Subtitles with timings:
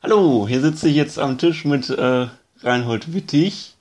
[0.00, 2.28] Hallo, hier sitze ich jetzt am Tisch mit äh,
[2.60, 3.74] Reinhold Wittig,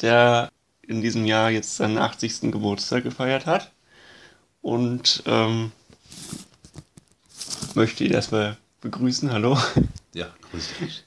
[0.00, 0.52] der
[0.82, 2.52] in diesem Jahr jetzt seinen 80.
[2.52, 3.72] Geburtstag gefeiert hat.
[4.62, 5.72] Und ähm,
[7.74, 9.32] möchte ihn erstmal begrüßen.
[9.32, 9.58] Hallo.
[10.14, 11.04] Ja, grüß dich.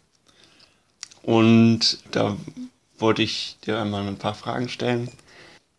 [1.24, 2.36] Und da
[3.00, 5.10] wollte ich dir einmal ein paar Fragen stellen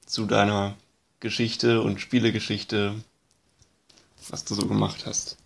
[0.06, 0.76] zu deiner
[1.20, 2.94] Geschichte und Spielegeschichte,
[4.30, 5.36] was du so gemacht hast.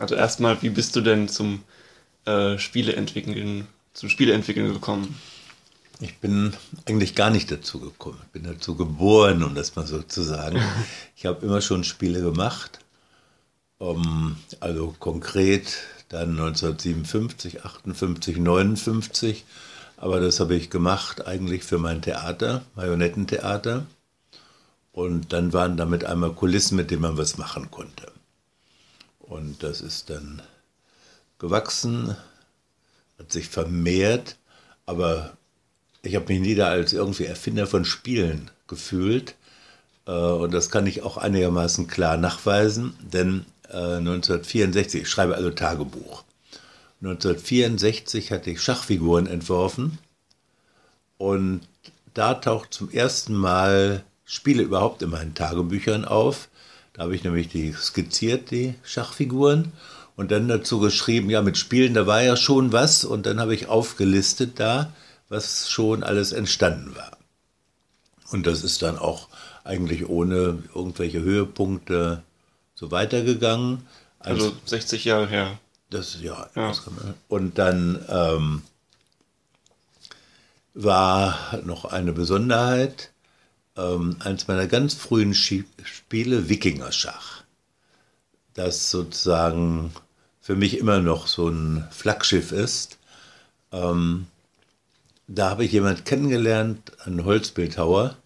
[0.00, 1.62] Also erstmal, wie bist du denn zum
[2.24, 5.14] äh, Spieleentwickeln, zum Spieleentwickeln gekommen?
[6.00, 6.54] Ich bin
[6.86, 8.18] eigentlich gar nicht dazu gekommen.
[8.24, 10.58] Ich bin dazu geboren, um das mal so zu sagen.
[11.16, 12.78] Ich habe immer schon Spiele gemacht.
[13.76, 19.44] Um, also konkret dann 1957, 58, 59.
[19.98, 23.84] Aber das habe ich gemacht eigentlich für mein Theater, Marionettentheater.
[24.92, 28.10] Und dann waren damit einmal Kulissen, mit denen man was machen konnte.
[29.30, 30.42] Und das ist dann
[31.38, 32.16] gewachsen,
[33.16, 34.36] hat sich vermehrt,
[34.86, 35.36] aber
[36.02, 39.36] ich habe mich nie da als irgendwie Erfinder von Spielen gefühlt.
[40.06, 45.50] Äh, und das kann ich auch einigermaßen klar nachweisen, denn 1964, äh, ich schreibe also
[45.50, 46.24] Tagebuch.
[47.00, 49.98] 1964 hatte ich Schachfiguren entworfen
[51.18, 51.60] und
[52.14, 56.48] da taucht zum ersten Mal Spiele überhaupt in meinen Tagebüchern auf.
[57.00, 59.72] Da habe ich nämlich die skizziert, die Schachfiguren,
[60.16, 63.54] und dann dazu geschrieben, ja, mit Spielen, da war ja schon was, und dann habe
[63.54, 64.92] ich aufgelistet da,
[65.30, 67.16] was schon alles entstanden war.
[68.32, 69.28] Und das ist dann auch
[69.64, 72.22] eigentlich ohne irgendwelche Höhepunkte
[72.74, 73.86] so weitergegangen.
[74.18, 75.58] Also 60 Jahre her.
[75.88, 76.50] Das, ja.
[76.54, 76.74] ja.
[77.28, 78.62] Und dann ähm,
[80.74, 83.10] war noch eine Besonderheit,
[83.80, 87.44] ähm, eins meiner ganz frühen Spiele, Wikinger-Schach.
[88.54, 89.92] Das sozusagen
[90.40, 92.98] für mich immer noch so ein Flaggschiff ist.
[93.72, 94.26] Ähm,
[95.28, 98.16] da habe ich jemanden kennengelernt, einen Holzbildhauer,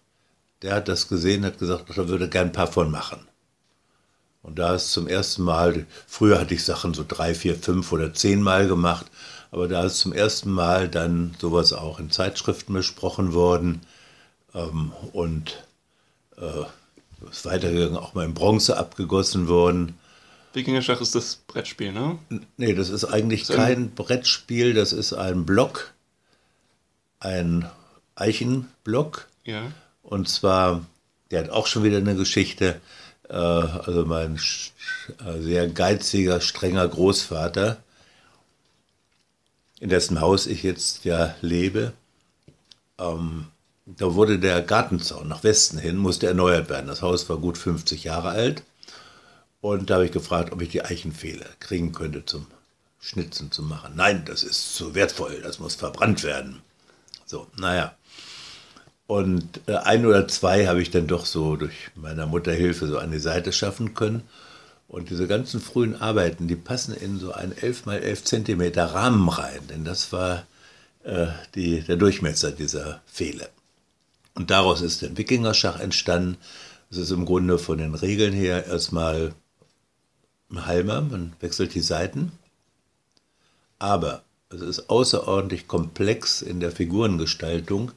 [0.61, 3.27] der hat das gesehen, hat gesagt, er würde gern ein paar von machen.
[4.41, 8.13] Und da ist zum ersten Mal, früher hatte ich Sachen so drei, vier, fünf oder
[8.13, 9.05] zehn Mal gemacht,
[9.51, 13.81] aber da ist zum ersten Mal dann sowas auch in Zeitschriften besprochen worden
[14.55, 15.63] ähm, und
[16.37, 16.63] äh,
[17.29, 19.97] ist weitergegangen, auch mal in Bronze abgegossen worden.
[20.53, 22.17] Wikingerschach ist das Brettspiel, ne?
[22.57, 25.93] Nee, das ist eigentlich das kein Brettspiel, das ist ein Block,
[27.19, 27.69] ein
[28.15, 29.27] Eichenblock.
[29.43, 29.71] Ja.
[30.01, 30.85] Und zwar,
[31.31, 32.79] der hat auch schon wieder eine Geschichte.
[33.29, 34.39] Äh, also mein
[35.25, 37.77] äh, sehr geiziger, strenger Großvater,
[39.79, 41.91] in dessen Haus ich jetzt ja lebe,
[42.97, 43.47] ähm,
[43.85, 46.87] da wurde der Gartenzaun nach Westen hin, musste erneuert werden.
[46.87, 48.63] Das Haus war gut 50 Jahre alt.
[49.61, 52.47] Und da habe ich gefragt, ob ich die Eichenpfähle kriegen könnte zum
[52.99, 53.93] Schnitzen zu machen.
[53.95, 56.61] Nein, das ist zu wertvoll, das muss verbrannt werden.
[57.25, 57.95] So, naja.
[59.07, 62.97] Und äh, ein oder zwei habe ich dann doch so durch meiner Mutter Hilfe so
[62.97, 64.23] an die Seite schaffen können.
[64.87, 69.29] Und diese ganzen frühen Arbeiten, die passen in so einen 11 mal 11 Zentimeter Rahmen
[69.29, 70.45] rein, denn das war
[71.03, 73.49] äh, die, der Durchmesser dieser Pfähle.
[74.35, 76.37] Und daraus ist der Wikingerschach entstanden.
[76.91, 79.33] Es ist im Grunde von den Regeln her erstmal
[80.51, 82.31] ein Halmer, man wechselt die Seiten.
[83.79, 87.91] Aber es ist außerordentlich komplex in der Figurengestaltung.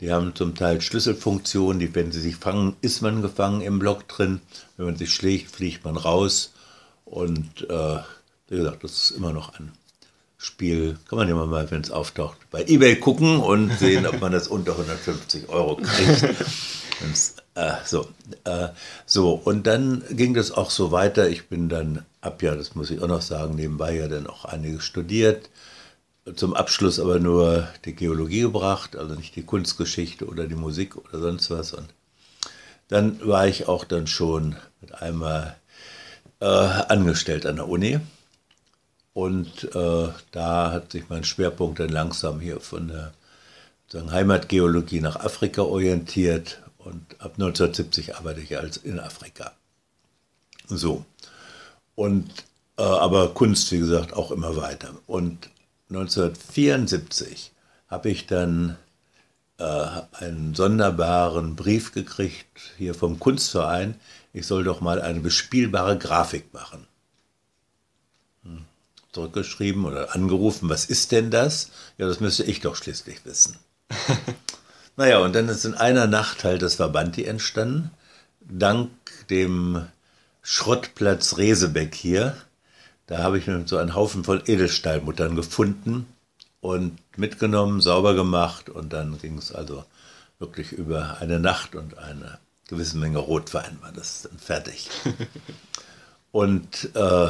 [0.00, 4.08] Die haben zum Teil Schlüsselfunktionen, die, wenn sie sich fangen, ist man gefangen im Block
[4.08, 4.40] drin.
[4.76, 6.52] Wenn man sich schlägt, fliegt man raus.
[7.04, 7.98] Und äh,
[8.48, 9.72] wie gesagt, das ist immer noch ein
[10.44, 10.98] Spiel.
[11.08, 14.48] Kann man ja mal, wenn es auftaucht, bei eBay gucken und sehen, ob man das
[14.48, 16.22] unter 150 Euro kriegt.
[17.54, 18.08] äh, so,
[18.44, 18.68] äh,
[19.06, 21.28] so, und dann ging das auch so weiter.
[21.28, 24.44] Ich bin dann ab ja, das muss ich auch noch sagen, nebenbei ja dann auch
[24.44, 25.48] einiges studiert
[26.36, 31.18] zum Abschluss aber nur die Geologie gebracht, also nicht die Kunstgeschichte oder die Musik oder
[31.20, 31.74] sonst was.
[31.74, 31.88] Und
[32.88, 35.56] dann war ich auch dann schon mit einmal
[36.40, 38.00] äh, angestellt an der Uni.
[39.14, 43.12] Und äh, da hat sich mein Schwerpunkt dann langsam hier von der
[43.88, 46.60] sagen, Heimatgeologie nach Afrika orientiert.
[46.78, 49.52] Und ab 1970 arbeite ich als in Afrika.
[50.66, 51.04] So.
[51.94, 52.28] Und
[52.76, 54.90] äh, aber Kunst, wie gesagt, auch immer weiter.
[55.06, 55.48] Und
[55.90, 57.52] 1974
[57.88, 58.76] habe ich dann
[59.58, 63.94] äh, einen sonderbaren Brief gekriegt hier vom Kunstverein,
[64.32, 66.86] ich soll doch mal eine bespielbare Grafik machen.
[69.14, 71.70] Zurückgeschrieben oder angerufen, was ist denn das?
[71.98, 73.56] Ja, das müsste ich doch schließlich wissen.
[74.96, 77.92] naja, und dann ist in einer Nacht halt das Verbanti entstanden,
[78.40, 78.90] dank
[79.30, 79.86] dem
[80.42, 82.36] Schrottplatz Resebeck hier,
[83.06, 86.06] Da habe ich so einen Haufen von Edelstahlmuttern gefunden
[86.60, 89.84] und mitgenommen, sauber gemacht und dann ging es also
[90.38, 92.38] wirklich über eine Nacht und eine
[92.68, 94.90] gewisse Menge Rotwein war das dann fertig.
[96.32, 97.28] und äh,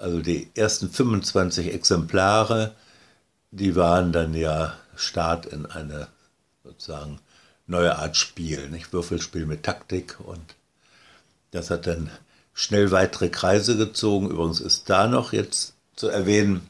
[0.00, 2.74] also die ersten 25 Exemplare,
[3.50, 6.08] die waren dann ja Start in eine
[6.64, 7.20] sozusagen
[7.66, 10.54] neue Art Spiel, nicht Würfelspiel mit Taktik und
[11.50, 12.10] das hat dann
[12.54, 14.30] schnell weitere Kreise gezogen.
[14.30, 16.66] Übrigens ist da noch jetzt zu erwähnen,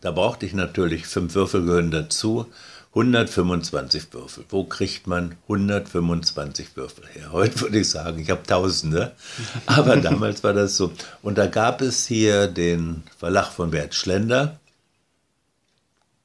[0.00, 2.46] da brauchte ich natürlich fünf Würfel gehören dazu.
[2.90, 4.44] 125 Würfel.
[4.48, 7.32] Wo kriegt man 125 Würfel her?
[7.32, 9.12] Heute würde ich sagen, ich habe Tausende,
[9.66, 10.92] aber damals war das so.
[11.22, 14.58] Und da gab es hier den Verlag von Bert Schlender,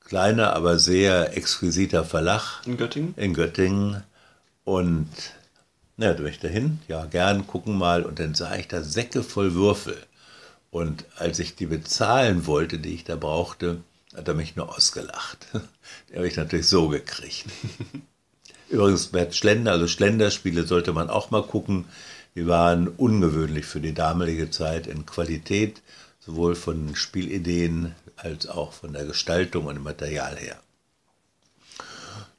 [0.05, 2.61] kleiner, aber sehr exquisiter Verlag.
[2.65, 3.13] In Göttingen?
[3.17, 4.03] In Göttingen.
[4.63, 5.09] Und
[5.97, 8.03] na, durch dahin, ja, gern, gucken mal.
[8.03, 9.97] Und dann sah ich da Säcke voll Würfel.
[10.71, 13.81] Und als ich die bezahlen wollte, die ich da brauchte,
[14.15, 15.47] hat er mich nur ausgelacht.
[16.09, 17.45] Die habe ich natürlich so gekriegt.
[18.69, 21.85] Übrigens, Bert Schlender, also Schlenderspiele sollte man auch mal gucken.
[22.35, 25.81] Die waren ungewöhnlich für die damalige Zeit in Qualität,
[26.19, 30.59] sowohl von Spielideen als auch von der Gestaltung und dem Material her.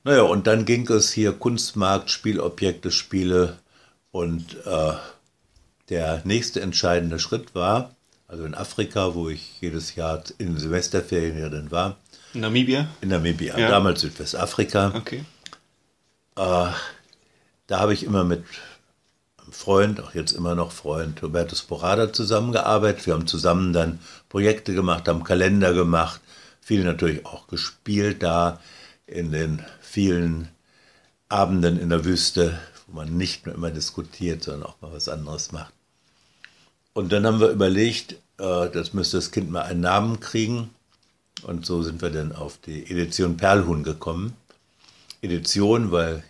[0.03, 3.59] Naja, und dann ging es hier Kunstmarkt, Spielobjekte, Spiele
[4.11, 4.93] und äh,
[5.89, 7.94] der nächste entscheidende Schritt war,
[8.35, 11.99] also in Afrika, wo ich jedes Jahr in den Semesterferien ja dann war.
[12.33, 12.89] In Namibia?
[13.01, 13.69] In Namibia, ja.
[13.69, 14.93] damals Südwestafrika.
[14.97, 15.25] Okay.
[16.35, 16.67] Äh,
[17.69, 18.43] da habe ich immer mit
[19.41, 23.07] einem Freund, auch jetzt immer noch Freund, Roberto Sporada zusammengearbeitet.
[23.07, 26.21] Wir haben zusammen dann Projekte gemacht, haben Kalender gemacht,
[26.61, 28.59] viel natürlich auch gespielt da
[29.07, 30.49] in den vielen
[31.29, 32.59] Abenden in der Wüste,
[32.89, 35.73] wo man nicht nur immer diskutiert, sondern auch mal was anderes macht.
[36.95, 40.71] Und dann haben wir überlegt, äh, das müsste das Kind mal einen Namen kriegen.
[41.43, 44.37] Und so sind wir dann auf die Edition Perlhuhn gekommen.
[45.21, 46.23] Edition, weil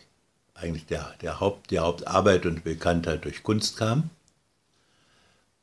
[0.54, 4.10] eigentlich der, der Haupt, die Hauptarbeit und Bekanntheit durch Kunst kam.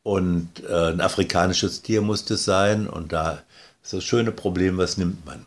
[0.04, 2.88] Und äh, ein afrikanisches Tier musste es sein.
[2.88, 3.42] Und da
[3.84, 5.46] ist das schöne Problem, was nimmt man?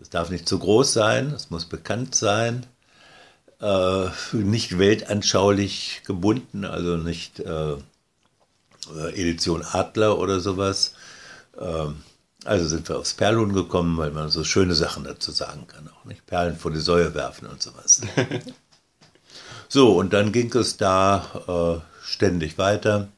[0.00, 2.66] Es darf nicht zu groß sein, es muss bekannt sein,
[3.60, 7.76] äh, nicht weltanschaulich gebunden, also nicht äh,
[9.14, 10.94] Edition Adler oder sowas.
[11.58, 12.02] Ähm,
[12.44, 16.04] also sind wir aufs Perlhuhn gekommen, weil man so schöne Sachen dazu sagen kann, auch
[16.06, 18.00] nicht Perlen vor die Säue werfen und sowas.
[19.68, 23.08] so, und dann ging es da äh, ständig weiter,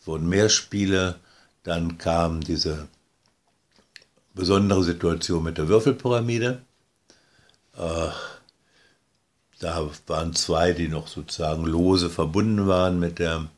[0.00, 1.16] es wurden mehr Spiele,
[1.64, 2.86] dann kam diese
[4.34, 6.62] besondere Situation mit der Würfelpyramide.
[7.76, 8.08] Äh,
[9.58, 13.48] da waren zwei, die noch sozusagen lose verbunden waren mit der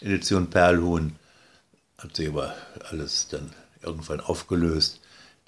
[0.00, 1.16] Edition Perlhuhn.
[1.98, 2.54] Hat sich aber
[2.90, 3.52] alles dann
[3.82, 5.00] irgendwann aufgelöst.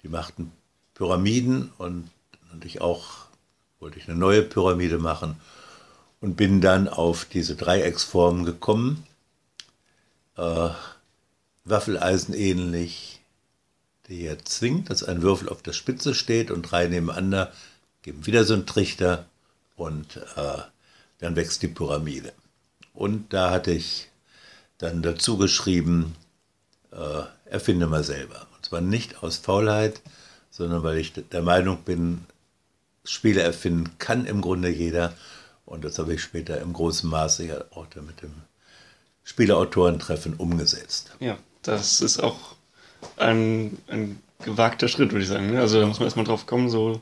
[0.02, 0.52] Die machten
[0.94, 2.10] Pyramiden und,
[2.52, 3.26] und ich auch
[3.78, 5.37] wollte ich eine neue Pyramide machen
[6.20, 9.06] und bin dann auf diese Dreiecksform gekommen.
[10.37, 10.70] Äh,
[11.64, 13.20] Waffeleisen ähnlich,
[14.08, 17.52] der zwingt, dass ein Würfel auf der Spitze steht und drei nebeneinander
[18.02, 19.26] geben wieder so einen Trichter
[19.75, 20.62] und äh,
[21.19, 22.32] dann wächst die Pyramide.
[22.94, 24.08] Und da hatte ich
[24.78, 26.14] dann dazu geschrieben,
[26.93, 28.47] äh, erfinde mal selber.
[28.56, 30.00] Und zwar nicht aus Faulheit,
[30.50, 32.25] sondern weil ich der Meinung bin,
[33.04, 35.14] Spiele erfinden kann im Grunde jeder.
[35.64, 38.33] Und das habe ich später im großen Maße ja auch mit dem
[39.25, 41.12] Spieleautorentreffen umgesetzt.
[41.21, 42.56] Ja, das ist auch
[43.16, 45.50] ein, ein gewagter Schritt, würde ich sagen.
[45.50, 45.61] Ne?
[45.61, 47.00] Also da muss man erstmal drauf kommen, so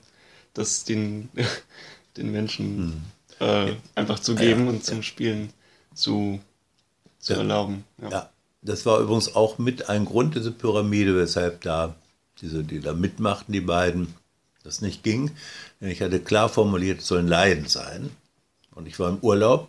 [0.54, 1.28] das den,
[2.16, 3.04] den Menschen
[3.38, 3.47] hm.
[3.47, 5.02] äh, einfach zu geben ja, und zum ja.
[5.02, 5.52] Spielen
[5.95, 6.40] zu,
[7.25, 7.38] zu ja.
[7.40, 7.85] erlauben.
[8.00, 8.31] Ja.
[8.62, 11.95] das war übrigens auch mit ein Grund, diese Pyramide, weshalb da
[12.40, 14.14] diese, die da mitmachten, die beiden,
[14.62, 15.31] das nicht ging.
[15.81, 18.11] Denn ich hatte klar formuliert, es sollen Laien sein.
[18.75, 19.69] Und ich war im Urlaub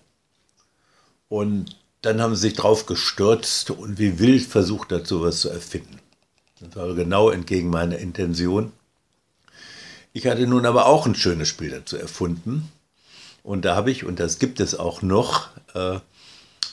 [1.30, 6.00] und dann haben sie sich drauf gestürzt und wie wild versucht dazu was zu erfinden.
[6.60, 8.72] Das war genau entgegen meiner Intention.
[10.14, 12.72] Ich hatte nun aber auch ein schönes Spiel dazu erfunden.
[13.44, 16.00] Und da habe ich, und das gibt es auch noch, äh,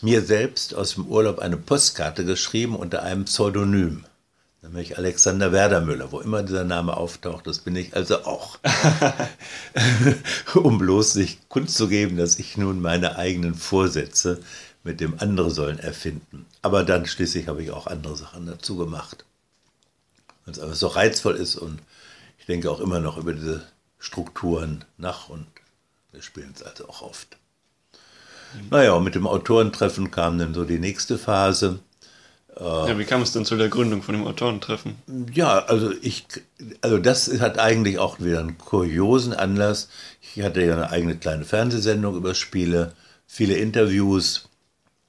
[0.03, 4.05] mir selbst aus dem Urlaub eine Postkarte geschrieben unter einem Pseudonym.
[4.63, 8.59] Nämlich Alexander Werdermüller, wo immer dieser Name auftaucht, das bin ich also auch.
[10.55, 14.41] um bloß nicht kundzugeben, dass ich nun meine eigenen Vorsätze
[14.85, 16.47] mit dem andere sollen erfinden.
[16.63, 19.25] Aber dann schließlich habe ich auch andere Sachen dazu gemacht
[20.45, 21.81] weil es einfach so reizvoll ist und
[22.39, 23.67] ich denke auch immer noch über diese
[23.99, 25.47] Strukturen nach und
[26.11, 27.39] wir spielen es also auch oft.
[28.71, 31.81] Naja, und mit dem Autorentreffen kam dann so die nächste Phase.
[32.61, 34.97] Ja, wie kam es denn zu der Gründung von dem Autorentreffen?
[35.33, 36.27] Ja, also ich,
[36.83, 39.89] also das hat eigentlich auch wieder einen kuriosen Anlass.
[40.21, 42.93] Ich hatte ja eine eigene kleine Fernsehsendung über Spiele,
[43.27, 44.49] viele Interviews.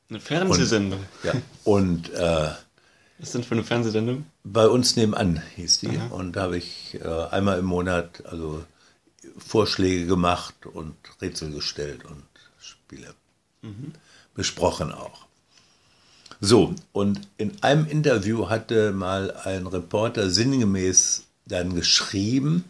[0.09, 0.99] Eine Fernsehsendung?
[0.99, 1.33] Und, ja,
[1.65, 2.49] und äh,
[3.19, 4.25] was denn für eine Fernsehsendung?
[4.43, 5.97] Bei uns nebenan hieß die.
[5.97, 6.07] Aha.
[6.15, 8.63] Und da habe ich äh, einmal im Monat also
[9.37, 12.23] Vorschläge gemacht und Rätsel gestellt und
[12.59, 13.13] Spiele
[13.63, 13.93] mhm.
[14.35, 15.25] besprochen auch.
[16.39, 22.65] So, und in einem Interview hatte mal ein Reporter sinngemäß dann geschrieben,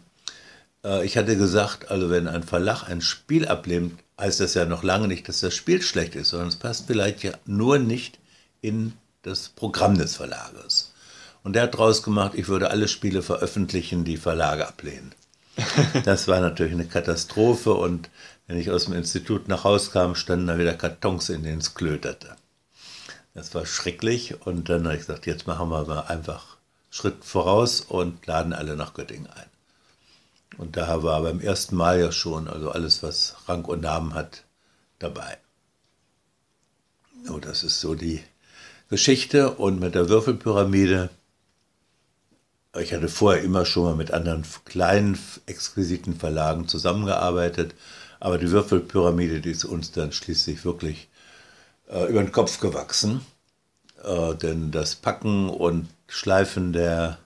[0.84, 4.84] äh, ich hatte gesagt, also wenn ein Verlag ein Spiel ablehnt, heißt das ja noch
[4.84, 8.18] lange nicht, dass das Spiel schlecht ist, sondern es passt vielleicht ja nur nicht
[8.60, 10.92] in das Programm des Verlages.
[11.42, 15.12] Und der hat daraus gemacht, ich würde alle Spiele veröffentlichen, die Verlage ablehnen.
[16.04, 18.08] Das war natürlich eine Katastrophe und
[18.46, 21.74] wenn ich aus dem Institut nach Hause kam, standen da wieder Kartons, in denen es
[21.74, 22.36] klöterte.
[23.34, 26.56] Das war schrecklich und dann habe ich gesagt, jetzt machen wir mal einfach
[26.90, 29.46] Schritt voraus und laden alle nach Göttingen ein.
[30.58, 34.44] Und da war beim ersten Mal ja schon, also alles, was Rang und Namen hat,
[35.00, 35.38] dabei.
[37.24, 38.22] So, das ist so die
[38.88, 41.10] Geschichte und mit der Würfelpyramide.
[42.78, 47.74] Ich hatte vorher immer schon mal mit anderen kleinen, exquisiten Verlagen zusammengearbeitet,
[48.20, 51.08] aber die Würfelpyramide, die ist uns dann schließlich wirklich
[51.88, 53.24] äh, über den Kopf gewachsen.
[54.02, 57.18] Äh, denn das Packen und Schleifen der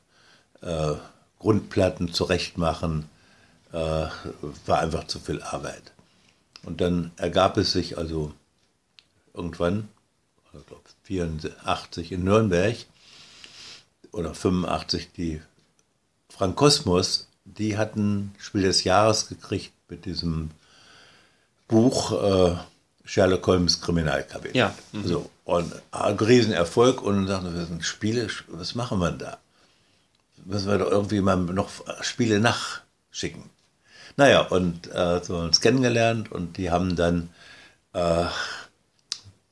[0.62, 0.94] äh,
[1.38, 3.08] Grundplatten zurechtmachen
[3.72, 4.06] äh,
[4.66, 5.92] war einfach zu viel Arbeit.
[6.64, 8.32] Und dann ergab es sich also
[9.34, 9.88] irgendwann,
[10.54, 12.76] ich glaube 84 in Nürnberg
[14.12, 15.40] oder 85 die
[16.28, 20.50] Frank Kosmos, die hatten Spiel des Jahres gekriegt mit diesem
[21.68, 22.56] Buch äh,
[23.04, 24.56] Sherlock Holmes Kriminalkabinett.
[24.56, 24.74] Ja.
[24.92, 25.06] Mhm.
[25.06, 29.38] So, und ein Riesenerfolg und dann sagten wir, sind Spiele, was machen wir da?
[30.44, 31.70] Müssen wir doch irgendwie mal noch
[32.02, 33.44] Spiele nachschicken.
[34.16, 34.90] Naja, und äh,
[35.22, 37.30] so haben wir uns kennengelernt und die haben dann
[37.92, 38.26] äh,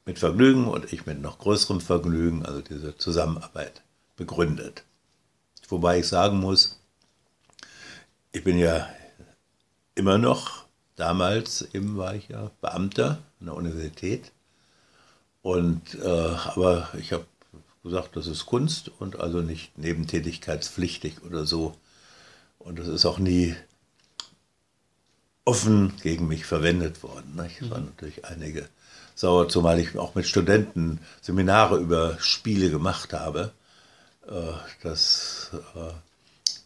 [0.04, 3.82] mit Vergnügen und ich mit noch größerem Vergnügen, also diese Zusammenarbeit
[4.16, 4.84] begründet.
[5.68, 6.78] Wobei ich sagen muss,
[8.32, 8.88] ich bin ja
[9.94, 10.65] immer noch,
[10.96, 14.32] damals eben war ich ja Beamter an der Universität.
[15.42, 17.24] Und, äh, aber ich habe
[17.84, 21.76] gesagt, das ist Kunst und also nicht nebentätigkeitspflichtig oder so.
[22.58, 23.54] Und das ist auch nie
[25.44, 27.40] offen gegen mich verwendet worden.
[27.60, 28.68] Es waren natürlich einige
[29.14, 33.52] sauer, zumal ich auch mit Studenten Seminare über Spiele gemacht habe.
[34.26, 34.32] Äh,
[34.82, 35.92] das äh,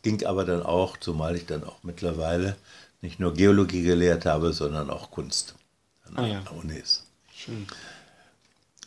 [0.03, 2.57] ging aber dann auch, zumal ich dann auch mittlerweile
[3.01, 5.55] nicht nur Geologie gelehrt habe, sondern auch Kunst
[6.05, 6.43] an ah, ja.
[6.51, 7.07] Unis.
[7.35, 7.67] Schön.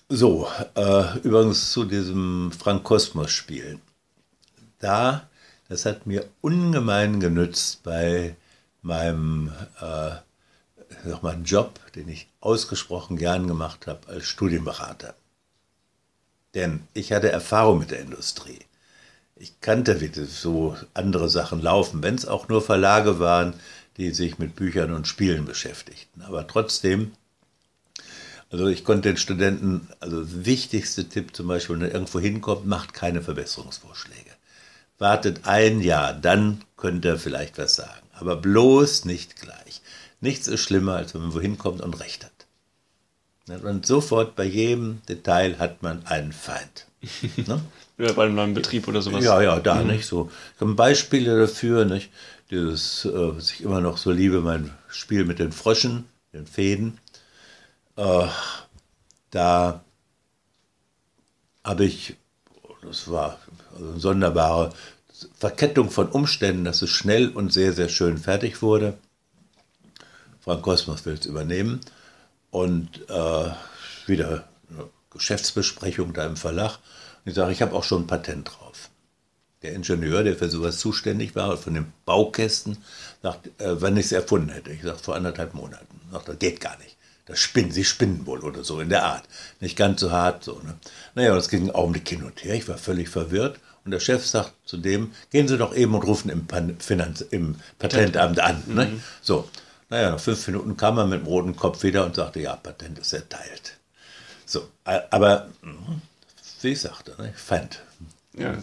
[0.10, 3.79] So, äh, übrigens zu diesem Frank Kosmos Spiel.
[4.79, 5.27] Da,
[5.70, 8.36] das hat mir ungemein genützt bei
[8.82, 9.51] meinem
[9.82, 10.12] äh,
[11.08, 15.15] nochmal einen Job, den ich ausgesprochen gern gemacht habe als Studienberater.
[16.53, 18.60] Denn ich hatte Erfahrung mit der Industrie.
[19.36, 23.55] Ich kannte, wie so andere Sachen laufen, wenn es auch nur Verlage waren,
[23.97, 26.21] die sich mit Büchern und Spielen beschäftigten.
[26.21, 27.12] Aber trotzdem,
[28.50, 32.93] also ich konnte den Studenten, also wichtigste Tipp zum Beispiel, wenn er irgendwo hinkommt, macht
[32.93, 34.31] keine Verbesserungsvorschläge.
[35.00, 38.07] Wartet ein Jahr, dann könnt ihr vielleicht was sagen.
[38.13, 39.81] Aber bloß nicht gleich.
[40.21, 43.63] Nichts ist schlimmer, als wenn man wohin kommt und recht hat.
[43.63, 46.88] Und sofort bei jedem Detail hat man einen Feind.
[47.47, 47.62] Ne?
[47.97, 49.23] Ja, bei einem neuen Betrieb oder sowas.
[49.23, 49.88] Ja, ja, da, mhm.
[49.88, 50.31] nicht so.
[50.55, 52.09] Ich habe Beispiele dafür, nicht?
[52.53, 57.00] Dieses, äh, was ich immer noch so liebe, mein Spiel mit den Fröschen, den Fäden.
[57.95, 58.27] Äh,
[59.31, 59.83] da
[61.63, 62.15] habe ich,
[62.83, 63.39] das war
[63.74, 64.72] also eine sonderbare
[65.33, 69.00] Verkettung von Umständen, dass es schnell und sehr, sehr schön fertig wurde.
[70.39, 71.81] Frank Kosmos will es übernehmen.
[72.51, 73.50] Und äh,
[74.05, 76.77] wieder eine Geschäftsbesprechung da im Verlag.
[77.25, 78.62] Und ich sage, ich habe auch schon ein Patent drauf.
[79.63, 82.77] Der Ingenieur, der für sowas zuständig war, von den Baukästen,
[83.22, 84.72] sagt, äh, wann ich es erfunden hätte.
[84.72, 86.01] Ich sage, vor anderthalb Monaten.
[86.12, 86.98] Sagt, das geht gar nicht.
[87.25, 89.24] Das spinnen, sie spinnen wohl oder so in der Art.
[89.62, 90.43] Nicht ganz so hart.
[90.43, 90.75] So, ne?
[91.15, 92.55] Naja, und es ging einen Augenblick hin und her.
[92.55, 93.60] Ich war völlig verwirrt.
[93.86, 96.48] Und der Chef sagt zu dem, gehen Sie doch eben und rufen im,
[96.79, 98.63] Finanz im Patentamt an.
[98.67, 98.86] Ne?
[98.86, 99.03] Mhm.
[99.22, 99.50] So,
[99.89, 103.00] naja, nach fünf Minuten kam er mit dem roten Kopf wieder und sagte, ja, Patent
[103.00, 103.77] ist erteilt.
[104.46, 106.01] So, aber hm,
[106.62, 107.82] wie ich sagte, ne, Feind.
[108.38, 108.58] Ja,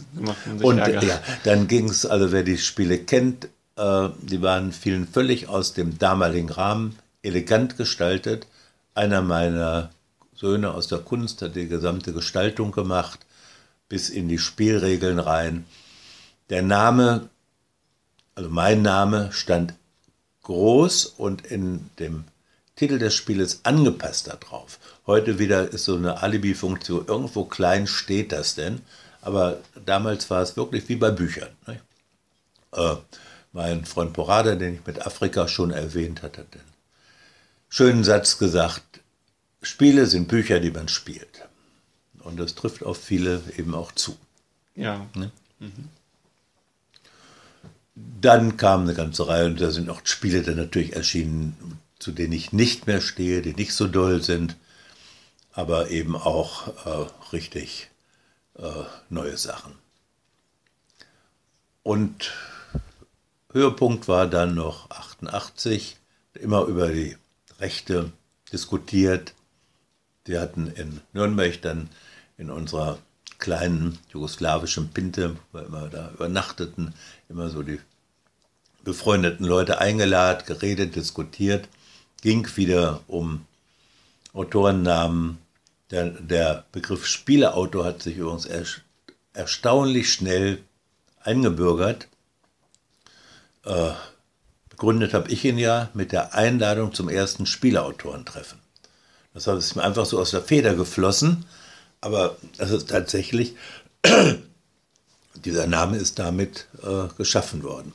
[0.62, 1.02] und Ärger.
[1.06, 5.74] ja, dann ging es, also wer die Spiele kennt, äh, die waren vielen völlig aus
[5.74, 8.46] dem damaligen Rahmen, elegant gestaltet.
[8.94, 9.90] Einer meiner
[10.34, 13.20] Söhne aus der Kunst hat die gesamte Gestaltung gemacht.
[13.88, 15.66] bis in die Spielregeln rein.
[16.48, 17.28] Der Name,
[18.36, 19.74] also mein Name, stand
[20.44, 22.24] groß und in dem
[22.76, 24.78] Titel des Spieles angepasst darauf.
[25.06, 28.80] Heute wieder ist so eine Alibi-Funktion, irgendwo klein steht das denn,
[29.22, 31.50] aber damals war es wirklich wie bei Büchern.
[31.66, 31.80] Ne?
[32.72, 32.96] Äh,
[33.52, 36.60] mein Freund Porada, den ich mit Afrika schon erwähnt hatte, hat den
[37.68, 39.00] schönen Satz gesagt,
[39.62, 41.48] Spiele sind Bücher, die man spielt.
[42.20, 44.16] Und das trifft auf viele eben auch zu.
[44.74, 45.06] Ja.
[45.14, 45.30] Ne?
[45.58, 45.88] Mhm.
[47.94, 52.32] Dann kam eine ganze Reihe und da sind auch Spiele dann natürlich erschienen, zu denen
[52.32, 54.56] ich nicht mehr stehe, die nicht so doll sind,
[55.52, 57.89] aber eben auch äh, richtig
[58.60, 59.74] äh, neue Sachen.
[61.82, 62.32] Und
[63.52, 65.96] Höhepunkt war dann noch 88,
[66.34, 67.16] immer über die
[67.58, 68.12] Rechte
[68.52, 69.34] diskutiert.
[70.24, 71.88] Wir hatten in Nürnberg dann
[72.36, 72.98] in unserer
[73.38, 76.94] kleinen jugoslawischen Pinte, weil wir da übernachteten,
[77.28, 77.80] immer so die
[78.84, 81.68] befreundeten Leute eingeladen, geredet, diskutiert,
[82.22, 83.46] ging wieder um
[84.32, 85.38] Autorennamen.
[85.90, 88.64] Der, der Begriff Spieleautor hat sich übrigens er,
[89.32, 90.62] erstaunlich schnell
[91.22, 92.08] eingebürgert.
[93.64, 93.92] Äh,
[94.68, 98.58] begründet habe ich ihn ja mit der Einladung zum ersten Spieleautorentreffen.
[99.34, 101.44] Das ist mir einfach so aus der Feder geflossen,
[102.00, 103.54] aber das ist tatsächlich,
[105.34, 107.92] dieser Name ist damit äh, geschaffen worden.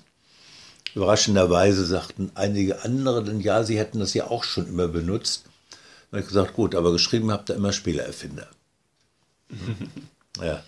[0.93, 5.45] Überraschenderweise sagten einige andere, denn ja, sie hätten das ja auch schon immer benutzt.
[6.09, 8.47] Da habe ich gesagt, gut, aber geschrieben habt ihr immer Spielererfinder.
[10.41, 10.63] ja.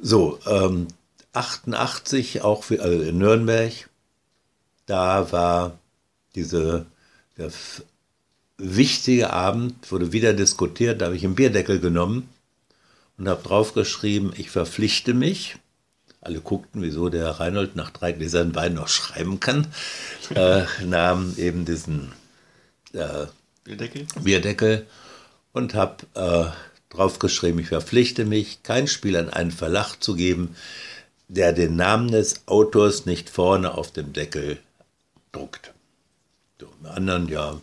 [0.00, 0.88] So, ähm,
[1.32, 3.72] 88 auch für, also in Nürnberg,
[4.86, 5.78] da war
[6.34, 6.86] diese,
[7.36, 7.50] der
[8.58, 12.28] wichtige Abend, wurde wieder diskutiert, da habe ich einen Bierdeckel genommen
[13.18, 15.56] und habe draufgeschrieben, ich verpflichte mich.
[16.22, 19.66] Alle guckten, wieso der Reinhold nach drei Gläsern Wein noch schreiben kann.
[20.34, 22.12] äh, nahm eben diesen
[22.92, 23.26] äh,
[23.70, 24.06] Bierdeckel.
[24.20, 24.86] Bierdeckel
[25.52, 26.46] und habe äh,
[26.92, 30.56] draufgeschrieben, ich verpflichte mich, kein Spiel an einen Verlag zu geben,
[31.28, 34.58] der den Namen des Autors nicht vorne auf dem Deckel
[35.30, 35.72] druckt.
[36.60, 37.60] So, bei anderen, ja,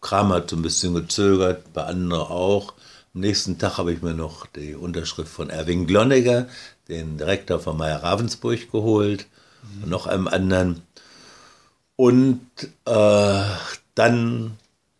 [0.00, 2.74] Kram hat so ein bisschen gezögert, bei anderen auch.
[3.14, 6.48] Am nächsten Tag habe ich mir noch die Unterschrift von Erwin Glonneger,
[6.88, 9.26] den Direktor von Meyer Ravensburg, geholt
[9.62, 9.84] mhm.
[9.84, 10.82] und noch einem anderen.
[11.94, 12.40] Und
[12.84, 13.44] äh,
[13.94, 14.56] dann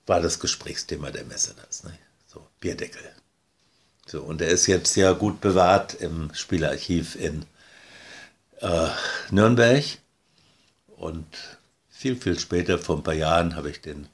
[0.08, 1.96] war das Gesprächsthema der Messe das, ne?
[2.26, 3.02] so Bierdeckel.
[4.06, 7.44] So, und er ist jetzt ja gut bewahrt im Spielarchiv in
[8.60, 8.88] äh,
[9.30, 9.84] Nürnberg.
[10.96, 11.26] Und
[11.90, 14.08] viel, viel später, vor ein paar Jahren, habe ich den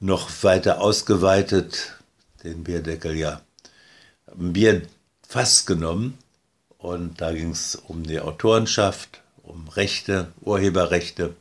[0.00, 1.96] noch weiter ausgeweitet,
[2.44, 3.42] den Bierdeckel ja,
[4.38, 4.82] ein Bier
[5.26, 6.16] fast genommen.
[6.78, 11.34] Und da ging es um die Autorenschaft, um Rechte, Urheberrechte.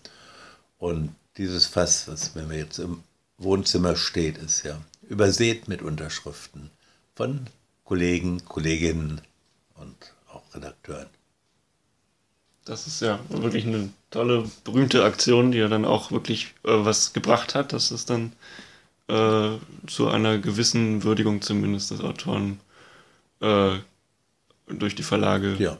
[0.80, 3.04] Und dieses Fass, was man jetzt im
[3.38, 6.71] Wohnzimmer steht, ist ja übersät mit Unterschriften
[7.15, 7.48] von
[7.84, 9.21] Kollegen, Kolleginnen
[9.76, 9.95] und
[10.32, 11.08] auch Redakteuren.
[12.65, 17.13] Das ist ja wirklich eine tolle, berühmte Aktion, die ja dann auch wirklich äh, was
[17.13, 18.34] gebracht hat, dass es dann
[19.08, 22.60] äh, zu einer gewissen Würdigung zumindest des Autoren
[23.39, 23.76] äh,
[24.67, 25.78] durch die Verlage ja.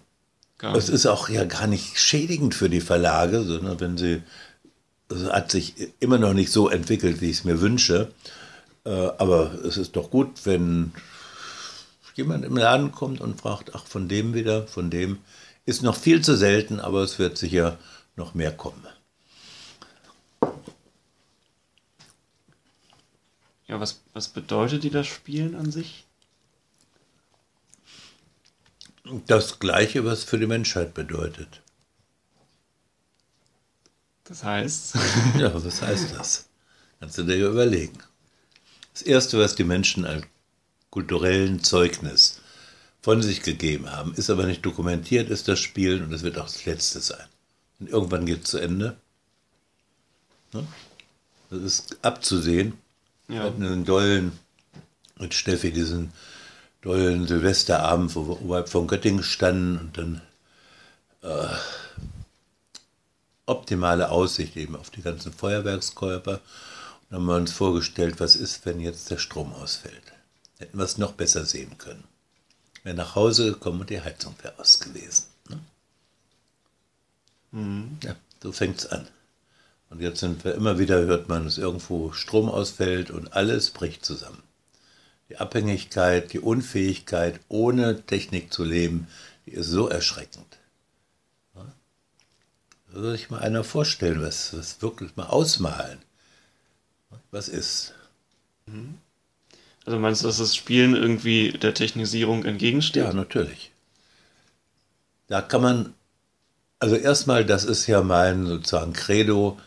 [0.60, 0.76] kam.
[0.76, 4.22] Es ist auch ja gar nicht schädigend für die Verlage, sondern wenn sie,
[5.10, 8.12] es hat sich immer noch nicht so entwickelt, wie ich es mir wünsche.
[8.86, 10.94] Äh, aber es ist doch gut, wenn
[12.16, 15.20] jemand im Laden kommt und fragt, ach, von dem wieder, von dem
[15.66, 17.78] ist noch viel zu selten, aber es wird sicher
[18.16, 18.86] noch mehr kommen.
[23.68, 26.06] Ja, was, was bedeutet dir das Spielen an sich?
[29.28, 31.62] Das Gleiche, was für die Menschheit bedeutet.
[34.26, 34.96] Das heißt?
[35.40, 36.48] ja, was heißt das?
[37.00, 37.98] Kannst du dir überlegen.
[38.94, 40.26] Das Erste, was die Menschen als
[40.90, 42.42] kulturellen Zeugnis
[43.02, 46.46] von sich gegeben haben, ist aber nicht dokumentiert, ist das Spielen und es wird auch
[46.46, 47.28] das letzte sein.
[47.80, 48.98] Und irgendwann geht es zu Ende.
[50.54, 50.66] Ne?
[51.50, 52.74] Das ist abzusehen.
[53.28, 53.36] Ja.
[53.36, 54.32] Wir hatten einen dollen,
[55.20, 56.12] mit Steffi, diesen
[56.82, 60.22] dollen Silvesterabend, wo wir oberhalb von Göttingen standen und dann
[61.22, 61.56] äh,
[63.46, 66.34] optimale Aussicht eben auf die ganzen Feuerwerkskörper.
[66.36, 66.42] Und
[67.10, 70.14] dann haben wir uns vorgestellt, was ist, wenn jetzt der Strom ausfällt.
[70.58, 72.04] Hätten wir es noch besser sehen können
[72.86, 75.26] wäre nach Hause gekommen und die Heizung wäre aus gewesen.
[75.50, 75.60] Ne?
[77.52, 77.98] Mhm.
[78.04, 79.08] Ja, so fängt es an.
[79.90, 84.06] Und jetzt sind wir immer wieder, hört man, dass irgendwo Strom ausfällt und alles bricht
[84.06, 84.42] zusammen.
[85.30, 89.08] Die Abhängigkeit, die Unfähigkeit, ohne Technik zu leben,
[89.46, 90.55] die ist so erschreckend.
[92.96, 96.00] Soll sich mal einer vorstellen, was, was wirklich mal ausmalen.
[97.30, 97.94] Was ist?
[99.86, 103.04] Also meinst du, dass das Spielen irgendwie der Technisierung entgegensteht?
[103.04, 103.72] Ja, natürlich.
[105.28, 105.94] Da kann man,
[106.80, 109.60] also erstmal, das ist ja mein sozusagen Credo,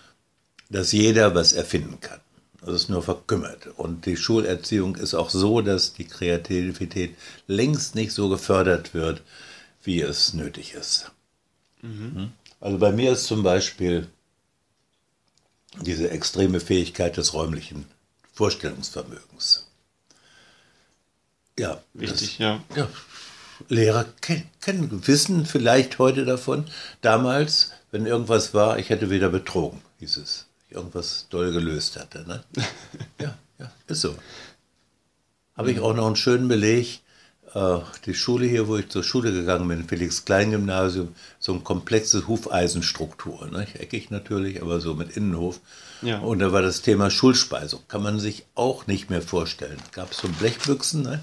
[0.70, 2.20] dass jeder was erfinden kann.
[2.62, 3.66] Das ist nur verkümmert.
[3.76, 7.14] Und die Schulerziehung ist auch so, dass die Kreativität
[7.46, 9.20] längst nicht so gefördert wird,
[9.84, 11.10] wie es nötig ist.
[11.82, 12.32] Mhm.
[12.60, 14.08] Also bei mir ist zum Beispiel
[15.80, 17.86] diese extreme Fähigkeit des räumlichen
[18.32, 19.66] Vorstellungsvermögens.
[21.58, 22.64] Ja, Wichtig, das, ja.
[22.76, 22.88] ja.
[23.68, 26.66] Lehrer kennen, kennen, wissen vielleicht heute davon.
[27.00, 30.46] Damals, wenn irgendwas war, ich hätte wieder betrogen, hieß es.
[30.68, 32.26] Ich irgendwas doll gelöst hatte.
[32.28, 32.44] Ne?
[33.20, 34.14] ja, ja, ist so.
[35.56, 37.00] Habe ich auch noch einen schönen Beleg.
[37.54, 43.48] Äh, die Schule hier, wo ich zur Schule gegangen bin, Felix-Klein-Gymnasium, so eine komplexe Hufeisenstruktur.
[43.50, 43.66] Ne?
[43.78, 45.60] Eckig natürlich, aber so mit Innenhof.
[46.02, 46.18] Ja.
[46.18, 47.80] Und da war das Thema Schulspeisung.
[47.88, 49.78] Kann man sich auch nicht mehr vorstellen.
[49.92, 51.20] Gab es so Blechbüchsen, ne?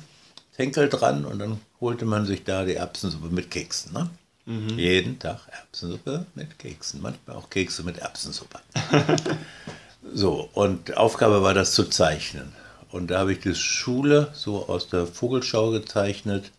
[0.57, 3.93] Henkel dran und dann holte man sich da die Erbsensuppe mit Keksen.
[3.93, 4.09] Ne?
[4.45, 4.79] Mhm.
[4.79, 8.59] Jeden Tag Erbsensuppe mit Keksen, manchmal auch Kekse mit Erbsensuppe.
[10.13, 12.53] so, und Aufgabe war das zu zeichnen.
[12.95, 16.51] Und da habe ich die Schule so aus der Vogelschau gezeichnet,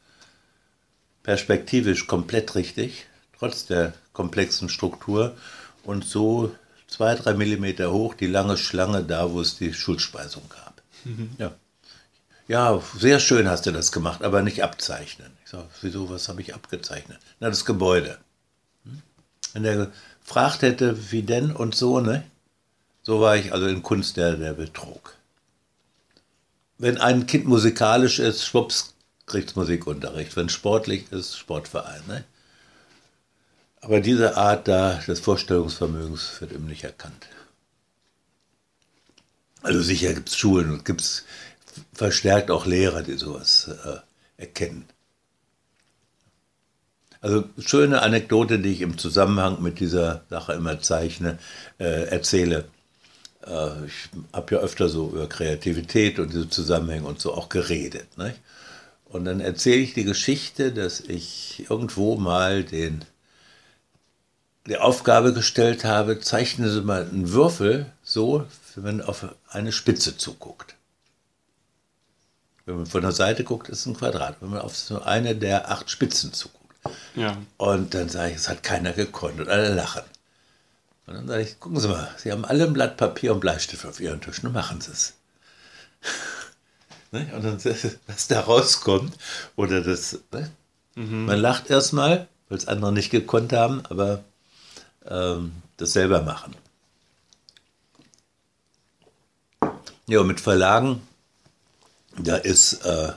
[1.22, 3.06] perspektivisch komplett richtig,
[3.38, 5.34] trotz der komplexen Struktur
[5.82, 6.54] und so
[6.88, 10.82] zwei, drei Millimeter hoch die lange Schlange da, wo es die Schulspeisung gab.
[11.04, 11.30] Mhm.
[11.38, 11.54] Ja.
[12.48, 15.32] Ja, sehr schön hast du das gemacht, aber nicht abzeichnen.
[15.42, 17.18] Ich sage, wieso, was habe ich abgezeichnet?
[17.40, 18.18] Na, das Gebäude.
[18.84, 19.00] Hm?
[19.54, 19.90] Wenn er
[20.22, 22.24] gefragt hätte, wie denn und so, ne?
[23.04, 25.15] So war ich also in Kunst der, der Betrug.
[26.78, 28.94] Wenn ein Kind musikalisch ist, schwupps,
[29.26, 30.36] kriegt es Musikunterricht.
[30.36, 32.24] Wenn sportlich ist, Sportverein, ne?
[33.80, 37.28] Aber diese Art da des Vorstellungsvermögens wird ihm nicht erkannt.
[39.62, 41.24] Also sicher gibt es Schulen und gibt es
[41.92, 44.86] verstärkt auch Lehrer, die sowas äh, erkennen.
[47.20, 51.38] Also schöne Anekdote, die ich im Zusammenhang mit dieser Sache immer zeichne,
[51.78, 52.68] äh, erzähle.
[53.46, 58.18] Äh, ich habe ja öfter so über Kreativität und diese Zusammenhänge und so auch geredet.
[58.18, 58.40] Nicht?
[59.06, 63.04] Und dann erzähle ich die Geschichte, dass ich irgendwo mal den,
[64.66, 70.16] die Aufgabe gestellt habe, zeichnen Sie mal einen Würfel so, wenn man auf eine Spitze
[70.16, 70.74] zuguckt.
[72.66, 74.36] Wenn man von der Seite guckt, ist es ein Quadrat.
[74.40, 76.56] Wenn man auf so eine der acht Spitzen zuguckt.
[77.14, 77.36] Ja.
[77.56, 80.02] Und dann sage ich, es hat keiner gekonnt und alle lachen.
[81.06, 83.86] Und dann sage ich, gucken Sie mal, Sie haben alle ein Blatt Papier und Bleistift
[83.86, 85.14] auf Ihren Tisch, nun machen Sie es.
[87.12, 87.30] ne?
[87.34, 87.64] Und dann,
[88.06, 89.16] was da rauskommt,
[89.54, 90.50] oder das, ne?
[90.96, 91.26] mhm.
[91.26, 94.24] man lacht erstmal, weil es andere nicht gekonnt haben, aber
[95.06, 96.56] ähm, das selber machen.
[100.08, 101.02] Ja, mit Verlagen
[102.18, 103.12] da ist äh,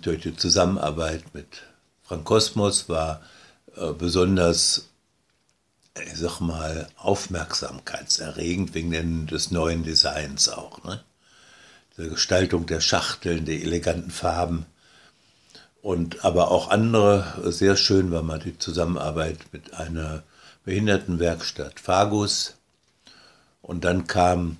[0.00, 1.62] durch die Zusammenarbeit mit
[2.02, 3.22] Frank Kosmos war
[3.76, 4.88] äh, besonders,
[6.00, 10.82] ich sag mal, aufmerksamkeitserregend wegen des neuen Designs auch.
[10.84, 11.02] Ne?
[11.98, 14.66] Die Gestaltung der Schachteln, die eleganten Farben.
[15.82, 20.22] Und aber auch andere, sehr schön war mal die Zusammenarbeit mit einer
[20.64, 22.54] Behindertenwerkstatt Fagus.
[23.60, 24.58] Und dann kam,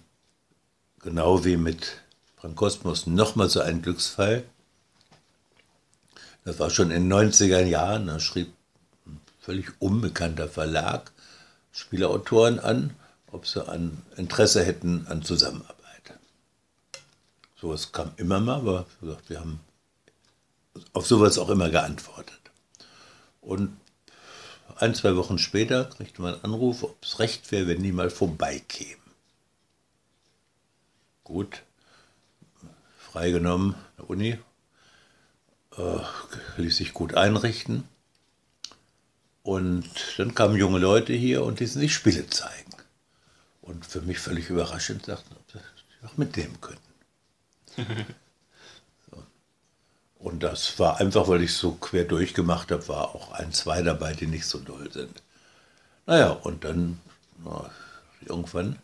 [1.01, 2.03] genau wie mit
[2.37, 4.45] Frank Kosmos nochmal so ein Glücksfall.
[6.45, 8.53] Das war schon in den 90er Jahren, da schrieb
[9.07, 11.13] ein völlig unbekannter Verlag
[11.73, 12.95] Spielautoren an,
[13.31, 15.79] ob sie an Interesse hätten an Zusammenarbeit.
[17.61, 18.87] Sowas kam immer mal, aber
[19.29, 19.61] wir haben
[20.93, 22.41] auf sowas auch immer geantwortet.
[23.41, 23.77] Und
[24.77, 28.11] ein, zwei Wochen später kriegte man einen Anruf, ob es recht wäre, wenn die mal
[28.11, 28.97] vorbeikämen.
[31.25, 31.63] Gut,
[32.99, 34.39] freigenommen, der Uni,
[35.77, 35.99] äh,
[36.57, 37.85] ließ sich gut einrichten.
[39.43, 42.73] Und dann kamen junge Leute hier und ließen sich Spiele zeigen.
[43.61, 46.83] Und für mich völlig überraschend sagten, ob sie auch mit dem könnten.
[49.11, 49.23] so.
[50.19, 54.13] Und das war einfach, weil ich so quer durchgemacht habe, war auch ein, zwei dabei,
[54.13, 55.23] die nicht so doll sind.
[56.07, 57.01] Naja, und dann
[57.45, 57.71] na,
[58.21, 58.79] irgendwann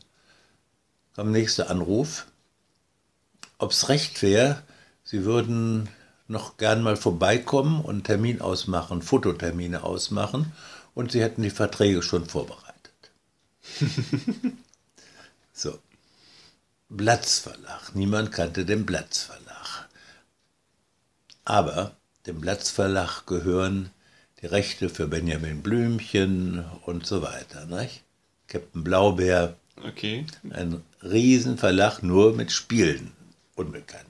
[1.15, 2.27] kam der nächste Anruf
[3.59, 4.63] ob es recht wäre,
[5.03, 5.89] Sie würden
[6.29, 10.53] noch gern mal vorbeikommen und Termin ausmachen, Fototermine ausmachen
[10.95, 12.75] und Sie hätten die Verträge schon vorbereitet.
[15.53, 15.79] so.
[16.91, 17.95] Blatzverlag.
[17.95, 19.89] Niemand kannte den Blatzverlag.
[21.45, 23.91] Aber dem Blatzverlag gehören
[24.41, 27.67] die Rechte für Benjamin Blümchen und so weiter.
[27.67, 28.05] Nicht?
[28.49, 30.27] Captain Blaubeer, Okay.
[30.51, 33.13] ein Riesenverlag nur mit Spielen,
[33.55, 34.08] unbekannt.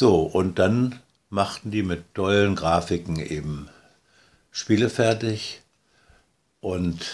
[0.00, 3.68] So, und dann machten die mit tollen Grafiken eben
[4.52, 5.60] Spiele fertig.
[6.60, 7.04] Und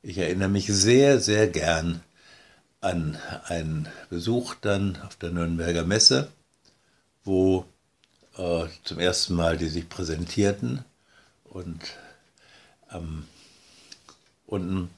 [0.00, 2.04] ich erinnere mich sehr, sehr gern
[2.80, 6.30] an einen Besuch dann auf der Nürnberger Messe,
[7.24, 7.64] wo
[8.36, 10.84] äh, zum ersten Mal die sich präsentierten
[11.42, 11.80] und
[12.86, 13.26] am
[14.46, 14.88] unten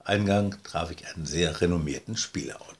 [0.00, 2.77] Eingang traf ich einen sehr renommierten Spieleautor.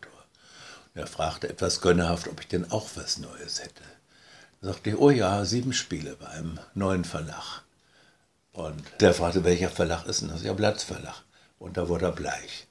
[0.99, 3.85] Er fragte etwas gönnerhaft, ob ich denn auch was Neues hätte.
[4.61, 7.63] Da sagte ich, oh ja, sieben Spiele bei einem neuen Verlag.
[8.53, 10.43] Und der fragte, welcher Verlag ist denn das?
[10.43, 11.23] Ja, Blattverlag.
[11.61, 12.67] Und da wurde er bleich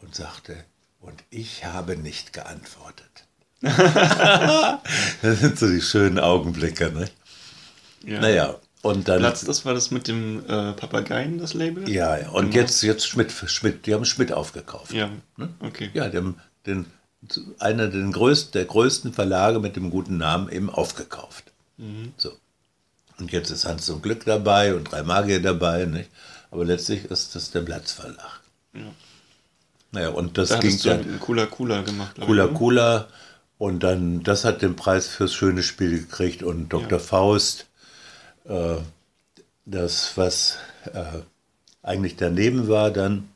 [0.00, 0.56] und sagte,
[1.00, 3.24] und ich habe nicht geantwortet.
[3.62, 7.08] das sind so die schönen Augenblicke, ne?
[8.04, 8.20] Ja.
[8.20, 9.18] Naja, und dann.
[9.18, 11.88] Platz, das war das mit dem äh, Papageien, das Label?
[11.90, 12.28] Ja, ja.
[12.28, 12.62] Und Genau.
[12.62, 14.92] jetzt, jetzt Schmidt, Schmidt, die haben Schmidt aufgekauft.
[14.92, 15.48] Ja, Ne?
[15.60, 15.90] okay.
[15.94, 16.86] Ja, die haben den,
[17.58, 21.44] einer den größten, der größten Verlage mit dem guten Namen eben aufgekauft.
[21.76, 22.12] Mhm.
[22.16, 22.32] So.
[23.18, 26.10] Und jetzt ist Hans zum Glück dabei und drei Magier dabei, nicht?
[26.50, 28.40] Aber letztlich ist das der Blatzverlag.
[28.74, 28.80] Ja.
[29.92, 32.16] Naja, und das Da ging du dann einen cooler Cooler gemacht.
[32.20, 32.52] Cooler ne?
[32.52, 33.08] Cooler
[33.58, 36.92] und dann, das hat den Preis fürs schöne Spiel gekriegt und Dr.
[36.92, 36.98] Ja.
[36.98, 37.66] Faust,
[38.44, 38.76] äh,
[39.64, 40.58] das, was
[40.92, 41.20] äh,
[41.82, 43.28] eigentlich daneben war, dann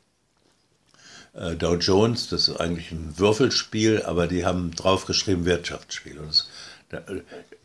[1.33, 6.19] äh, Dow Jones, das ist eigentlich ein Würfelspiel, aber die haben draufgeschrieben Wirtschaftsspiel.
[6.19, 6.47] Und das,
[6.89, 7.01] da,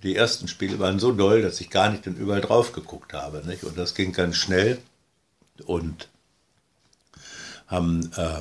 [0.02, 3.42] die ersten Spiele waren so doll, dass ich gar nicht dann überall drauf geguckt habe.
[3.46, 3.64] Nicht?
[3.64, 4.78] Und das ging ganz schnell
[5.64, 6.08] und
[7.66, 8.40] haben, äh,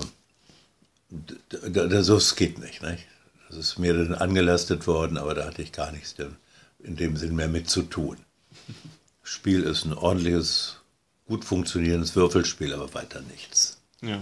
[1.10, 1.36] d-
[1.70, 2.84] d- d- so es geht nicht.
[2.84, 3.06] nicht?
[3.48, 6.16] Das ist mir dann angelastet worden, aber da hatte ich gar nichts
[6.80, 8.18] in dem Sinn mehr mit zu tun.
[9.24, 10.78] Spiel ist ein ordentliches,
[11.26, 13.78] gut funktionierendes Würfelspiel, aber weiter nichts.
[14.02, 14.22] Ja.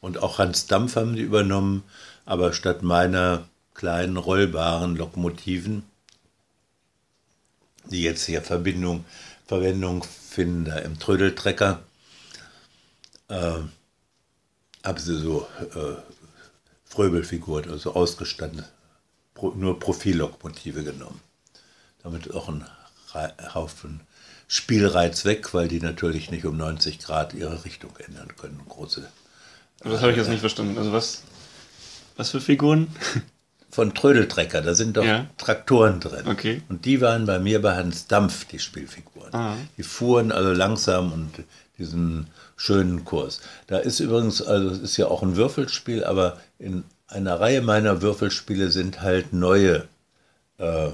[0.00, 1.82] Und auch Hans Dampf haben die übernommen,
[2.24, 5.84] aber statt meiner kleinen rollbaren Lokomotiven,
[7.86, 9.04] die jetzt hier Verbindung,
[9.46, 11.82] Verwendung finden, da im Trödeltrecker,
[13.28, 13.60] äh,
[14.84, 15.96] haben sie so äh,
[16.84, 18.64] Fröbelfiguren, also ausgestanden,
[19.34, 21.20] pro, nur Profillokomotive genommen.
[22.02, 22.66] Damit auch ein
[23.54, 24.00] Haufen
[24.46, 28.60] Spielreiz weg, weil die natürlich nicht um 90 Grad ihre Richtung ändern können.
[28.68, 29.08] Große
[29.80, 30.76] das habe ich jetzt nicht verstanden.
[30.78, 31.22] Also was,
[32.16, 32.88] was für Figuren?
[33.70, 35.26] von Trödeltrecker, da sind doch Ja.
[35.36, 36.26] Traktoren drin.
[36.26, 36.62] Okay.
[36.68, 39.32] Und die waren bei mir bei Hans Dampf, die Spielfiguren.
[39.34, 39.56] Ah.
[39.76, 41.30] Die fuhren also langsam und
[41.78, 43.40] diesen schönen Kurs.
[43.66, 48.02] Da ist übrigens, also es ist ja auch ein Würfelspiel, aber in einer Reihe meiner
[48.02, 49.86] Würfelspiele sind halt neue
[50.58, 50.92] äh, äh,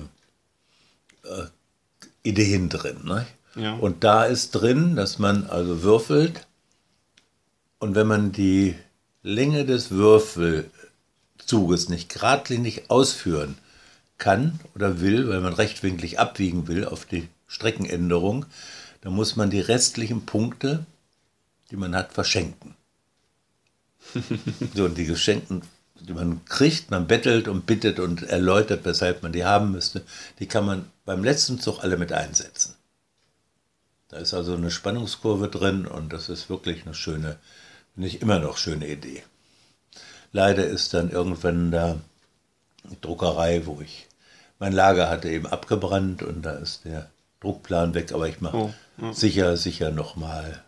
[2.23, 2.99] Ideen drin.
[3.05, 3.27] Ne?
[3.57, 3.75] Ja.
[3.75, 6.47] Und da ist drin, dass man also würfelt
[7.85, 8.75] und wenn man die
[9.23, 10.71] Länge des Würfelzuges
[11.91, 13.59] nicht geradlinig ausführen
[14.17, 18.47] kann oder will, weil man rechtwinklig abwiegen will auf die Streckenänderung,
[19.03, 20.87] dann muss man die restlichen Punkte,
[21.71, 22.75] die man hat, verschenken.
[24.75, 25.61] so, und die Geschenken,
[26.01, 30.07] die man kriegt, man bettelt und bittet und erläutert, weshalb man die haben müsste,
[30.39, 32.77] die kann man beim letzten Zug alle mit einsetzen.
[34.09, 37.37] Da ist also eine Spannungskurve drin und das ist wirklich eine schöne,
[37.97, 39.23] nicht immer noch schöne Idee.
[40.33, 41.99] Leider ist dann irgendwann da
[42.85, 44.09] die Druckerei, wo ich
[44.59, 48.75] mein Lager hatte, eben abgebrannt und da ist der Druckplan weg, aber ich mache Oh,
[48.99, 49.13] ja.
[49.13, 50.63] sicher, sicher nochmal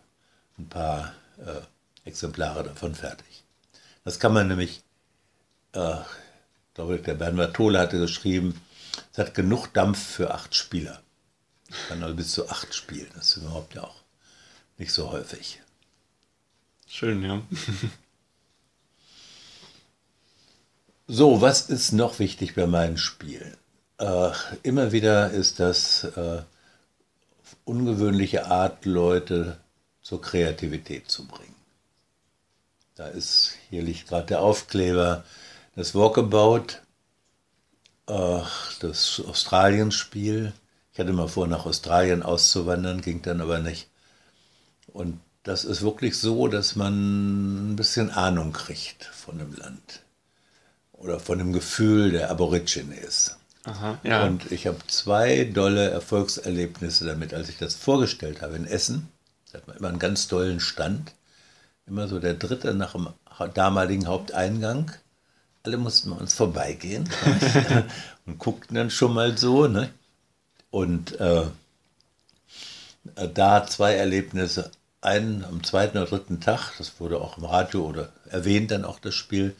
[0.57, 3.43] ein paar äh, Exemplare davon fertig.
[4.03, 4.81] Das kann man nämlich,
[5.73, 8.59] äh, ich glaube, der Bernhard Tole hatte geschrieben,
[9.11, 11.01] es hat genug Dampf für acht Spieler.
[11.89, 13.09] Kann also bis zu acht spielen.
[13.15, 13.95] Das ist überhaupt ja auch
[14.77, 15.61] nicht so häufig.
[16.87, 17.41] Schön, ja.
[21.09, 23.55] So, was ist noch wichtig bei meinen Spielen?
[23.97, 24.31] Äh,
[24.63, 26.41] immer wieder ist das äh,
[27.63, 29.57] ungewöhnliche Art, Leute
[30.01, 31.55] zur Kreativität zu bringen.
[32.95, 35.23] Da ist, hier liegt gerade der Aufkleber,
[35.77, 36.81] das Walkabout,
[38.07, 38.41] äh,
[38.81, 40.51] das Australien-Spiel.
[40.91, 43.87] Ich hatte mal vor, nach Australien auszuwandern, ging dann aber nicht.
[44.87, 50.03] Und das ist wirklich so, dass man ein bisschen Ahnung kriegt von dem Land
[50.91, 53.37] oder von dem Gefühl der Aborigines.
[53.63, 54.25] Aha, ja.
[54.25, 59.07] Und ich habe zwei dolle Erfolgserlebnisse damit, als ich das vorgestellt habe in Essen.
[59.51, 61.13] Da hat man immer einen ganz tollen Stand.
[61.85, 63.07] Immer so der dritte nach dem
[63.53, 64.91] damaligen Haupteingang.
[65.63, 67.09] Alle mussten bei uns vorbeigehen
[68.25, 69.67] und guckten dann schon mal so.
[69.67, 69.91] Ne?
[70.71, 71.45] Und äh,
[73.33, 74.71] da zwei Erlebnisse.
[75.01, 78.99] Einen am zweiten oder dritten Tag, das wurde auch im Radio oder erwähnt dann auch
[78.99, 79.55] das Spiel,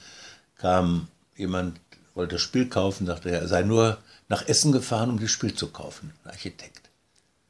[0.58, 1.80] kam jemand,
[2.16, 5.68] wollte das Spiel kaufen, sagte, er sei nur nach Essen gefahren, um das Spiel zu
[5.68, 6.14] kaufen.
[6.24, 6.90] Ein Architekt.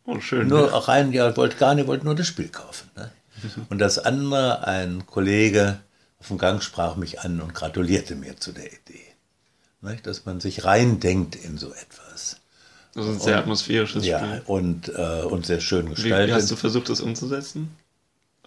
[0.06, 0.48] Oh, schön.
[0.48, 0.74] Nur ne?
[0.74, 2.90] auch rein, ja, wollte gar nicht, wollte nur das Spiel kaufen.
[2.96, 3.12] Ne?
[3.70, 5.80] Und das andere, ein Kollege
[6.20, 9.06] auf dem Gang sprach mich an und gratulierte mir zu der Idee.
[9.82, 9.98] Ne?
[10.02, 12.38] Dass man sich reindenkt in so etwas.
[12.98, 14.42] Das ist ein sehr atmosphärisches Ja, Spiel.
[14.48, 16.30] und, äh, und sehr schön Wie, gestaltet.
[16.30, 17.70] wie hast du versucht, das umzusetzen?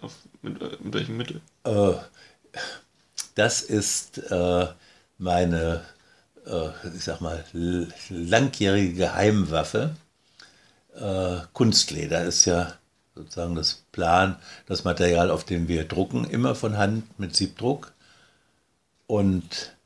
[0.01, 0.11] Auf,
[0.41, 1.39] mit, äh, mit welchem Mittel?
[1.63, 1.93] Äh,
[3.35, 4.67] das ist äh,
[5.17, 5.85] meine,
[6.45, 7.45] äh, ich sag mal,
[8.09, 9.95] langjährige Geheimwaffe.
[10.95, 12.73] Äh, Kunstleder ist ja
[13.15, 14.35] sozusagen das Plan,
[14.65, 17.93] das Material, auf dem wir drucken, immer von Hand mit Siebdruck.
[19.07, 19.77] Und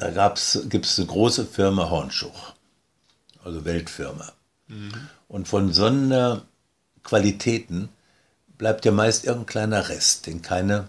[0.00, 0.34] da
[0.68, 2.52] gibt es eine große Firma Hornschuch,
[3.44, 4.32] also Weltfirma.
[5.28, 7.88] Und von Sonderqualitäten
[8.56, 10.88] bleibt ja meist irgendein kleiner Rest, den keine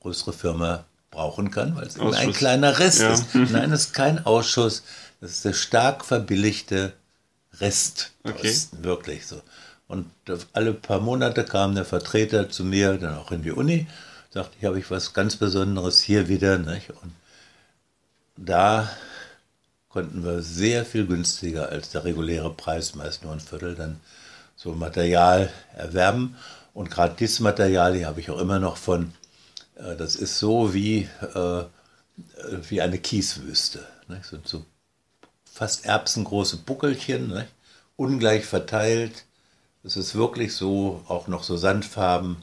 [0.00, 2.36] größere Firma brauchen kann, weil es immer ein Ausschuss.
[2.36, 3.14] kleiner Rest Ja.
[3.14, 3.34] ist.
[3.34, 4.82] Nein, es ist kein Ausschuss,
[5.20, 6.92] das ist der stark verbilligte
[7.60, 9.40] Restposten, wirklich so.
[9.88, 10.10] Und
[10.52, 13.86] alle paar Monate kam der Vertreter zu mir, dann auch in die Uni,
[14.30, 16.58] sagte, ich habe ich was ganz Besonderes hier wieder.
[16.58, 16.90] Nicht?
[16.90, 17.12] Und
[18.36, 18.90] da
[19.88, 24.00] konnten wir sehr viel günstiger als der reguläre Preis, meist nur ein Viertel, dann
[24.54, 26.36] so Material erwerben.
[26.74, 29.12] Und gerade dieses Material hier habe ich auch immer noch von,
[29.76, 31.64] äh, das ist so wie, äh,
[32.68, 33.86] wie eine Kieswüste.
[34.08, 34.24] Nicht?
[34.24, 34.64] So, so
[35.50, 37.48] fast erbsengroße Buckelchen, nicht?
[37.96, 39.24] ungleich verteilt.
[39.82, 42.36] Es ist wirklich so, auch noch so Sandfarben.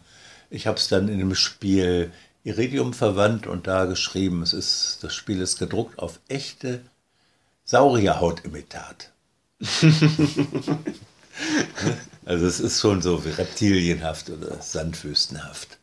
[0.50, 2.12] Ich habe es dann in dem Spiel
[2.44, 6.82] Iridium verwandt und da geschrieben, es ist, das Spiel ist gedruckt auf echte
[7.64, 9.12] Saurierhautimitat.
[12.26, 15.78] also es ist schon so wie reptilienhaft oder sandwüstenhaft.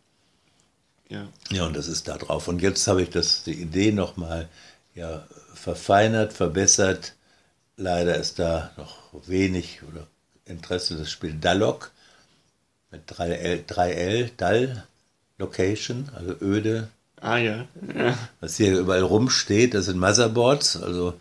[1.08, 1.26] Ja.
[1.50, 2.46] Ja, und das ist da drauf.
[2.46, 4.48] Und jetzt habe ich das, die Idee nochmal
[4.94, 7.14] ja, verfeinert, verbessert.
[7.76, 8.96] Leider ist da noch
[9.26, 10.06] wenig oder
[10.44, 11.90] Interesse das Spiel Dalloc
[12.90, 14.86] mit 3L, 3L Dall,
[15.40, 16.88] Location, also öde.
[17.20, 17.66] Ah ja.
[17.96, 18.16] ja.
[18.40, 21.14] Was hier überall rumsteht, das sind Motherboards, also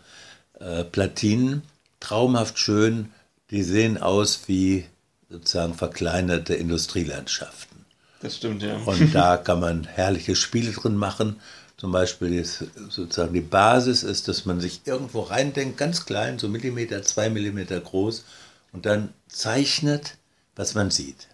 [0.60, 1.62] äh, Platinen,
[1.98, 3.10] traumhaft schön.
[3.50, 4.86] Die sehen aus wie
[5.28, 7.84] sozusagen verkleinerte Industrielandschaften.
[8.22, 8.76] Das stimmt, ja.
[8.76, 11.40] Und da kann man herrliche Spiele drin machen.
[11.76, 16.48] Zum Beispiel ist sozusagen die Basis ist, dass man sich irgendwo reindenkt, ganz klein, so
[16.48, 18.24] Millimeter, zwei Millimeter groß,
[18.72, 20.18] und dann zeichnet,
[20.56, 21.28] was man sieht.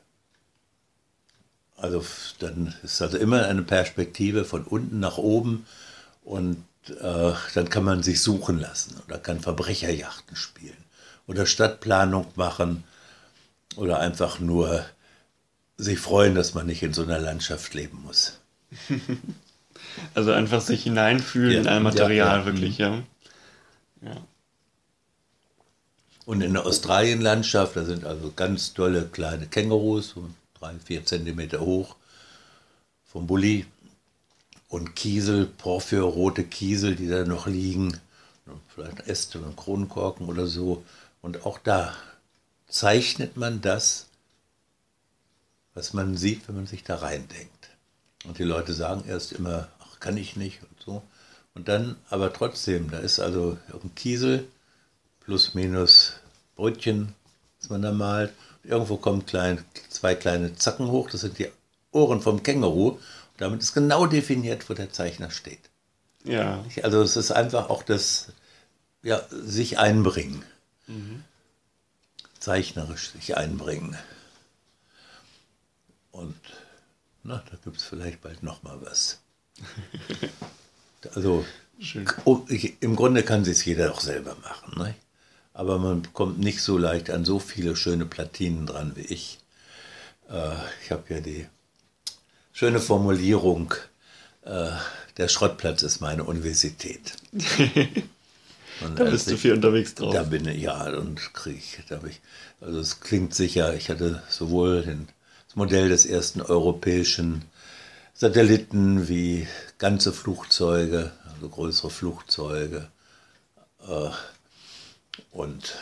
[1.77, 2.05] Also
[2.39, 5.67] dann ist also immer eine Perspektive von unten nach oben
[6.25, 10.77] und äh, dann kann man sich suchen lassen oder kann Verbrecherjachten spielen
[11.27, 12.85] oder Stadtplanung machen
[13.77, 14.85] oder einfach nur
[15.77, 18.39] sich freuen, dass man nicht in so einer Landschaft leben muss.
[20.15, 22.47] Also einfach sich hineinfühlen Ja, in ein Material, ja, ja.
[22.47, 23.03] wirklich, ja.
[24.03, 24.17] Ja.
[26.25, 30.15] Und in der Australienlandschaft, da sind also ganz tolle kleine Kängurus,
[30.67, 31.97] drei, vier Zentimeter hoch,
[33.05, 33.67] vom Bulli.
[34.69, 38.01] Und Kiesel, Porphyr, rote Kiesel, die da noch liegen.
[38.75, 40.85] Vielleicht Äste und Kronenkorken oder so.
[41.23, 41.95] Und auch da
[42.69, 44.07] zeichnet man das,
[45.75, 47.71] was man sieht, wenn man sich da reindenkt.
[48.25, 51.03] Und die Leute sagen erst immer, ach, kann ich nicht und so.
[51.55, 54.49] Und dann aber trotzdem, da ist also ein Kiesel,
[55.21, 56.15] plus minus
[56.57, 57.15] Brötchen,
[57.61, 58.33] was man da malt.
[58.67, 61.51] Irgendwo kommen klein, zwei kleine Zacken hoch, das sind die
[61.93, 62.89] Ohren vom Känguru.
[62.89, 63.01] Und
[63.39, 65.71] damit ist genau definiert, wo der Zeichner steht.
[66.25, 66.65] Ja.
[66.83, 68.29] Also es ist einfach auch das
[69.03, 70.45] ja, sich einbringen.
[72.41, 73.97] Zeichnerisch sich einbringen.
[76.11, 76.37] Und
[77.23, 79.21] na, da gibt es vielleicht bald noch mal was.
[81.15, 81.45] Also
[81.79, 82.11] Schön.
[82.25, 82.45] Oh,
[82.81, 84.77] Im Grunde kann sich jeder auch selber machen.
[84.79, 84.95] Ne?
[85.57, 89.39] Aber man kommt nicht so leicht an so viele schöne Platinen dran wie ich.
[90.29, 90.53] Äh,
[90.85, 91.47] ich habe ja die
[92.53, 93.73] schöne Formulierung,
[94.43, 94.73] äh,
[95.17, 97.15] der Schrottplatz ist meine Universität.
[98.97, 100.13] Da bist du ich- viel unterwegs drauf.
[100.13, 102.21] Da bin ich, ja, und krieg, da ich,
[102.61, 105.09] also es klingt sicher, ich hatte sowohl den,
[105.47, 107.47] das Modell des ersten europäischen
[108.13, 109.49] Satelliten wie
[109.79, 112.89] ganze Flugzeuge, also größere Flugzeuge.
[113.89, 114.11] Äh,
[115.33, 115.75] und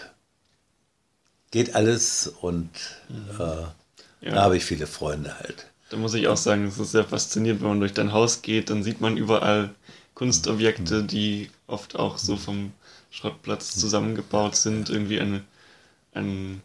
[1.50, 2.70] geht alles und
[3.38, 3.64] äh,
[4.30, 5.66] da habe ich viele Freunde halt.
[5.90, 8.70] Da muss ich auch sagen, es ist sehr faszinierend, wenn man durch dein Haus geht,
[8.70, 9.74] dann sieht man überall
[10.14, 11.06] Kunstobjekte, Mhm.
[11.06, 12.72] die oft auch so vom
[13.10, 14.90] Schrottplatz zusammengebaut sind.
[14.90, 15.44] Irgendwie eine,
[16.14, 16.62] ein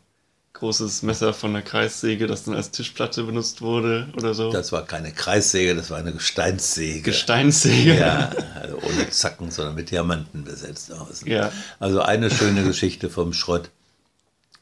[0.60, 4.52] großes Messer von einer Kreissäge, das dann als Tischplatte benutzt wurde oder so.
[4.52, 7.02] Das war keine Kreissäge, das war eine Gesteinssäge.
[7.02, 7.98] Gesteinssäge?
[7.98, 11.28] Ja, also ohne Zacken, sondern mit Diamanten besetzt außen.
[11.28, 11.52] Ja.
[11.80, 13.70] Also eine schöne Geschichte vom Schrott.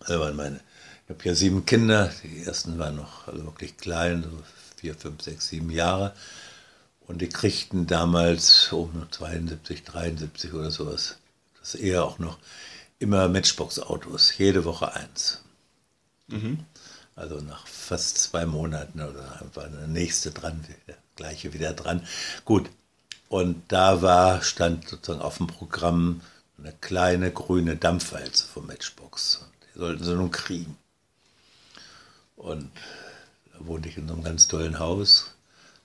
[0.07, 0.59] Waren meine,
[1.05, 4.29] ich habe ja sieben Kinder, die ersten waren noch also wirklich klein, so
[4.77, 6.13] vier, fünf, sechs, sieben Jahre.
[7.07, 11.17] Und die kriegten damals um 72, 73 oder sowas,
[11.59, 12.37] das eher auch noch,
[12.99, 15.41] immer Matchbox-Autos, jede Woche eins.
[16.27, 16.65] Mhm.
[17.15, 22.05] Also nach fast zwei Monaten oder war der nächste dran, der gleiche wieder dran.
[22.45, 22.69] Gut.
[23.29, 26.21] Und da war, stand sozusagen auf dem Programm
[26.57, 29.45] eine kleine grüne Dampfwalze vom Matchbox.
[29.73, 30.77] Die sollten sie nun kriegen.
[32.35, 32.71] Und
[33.51, 35.33] da wohnte ich in so einem ganz tollen Haus,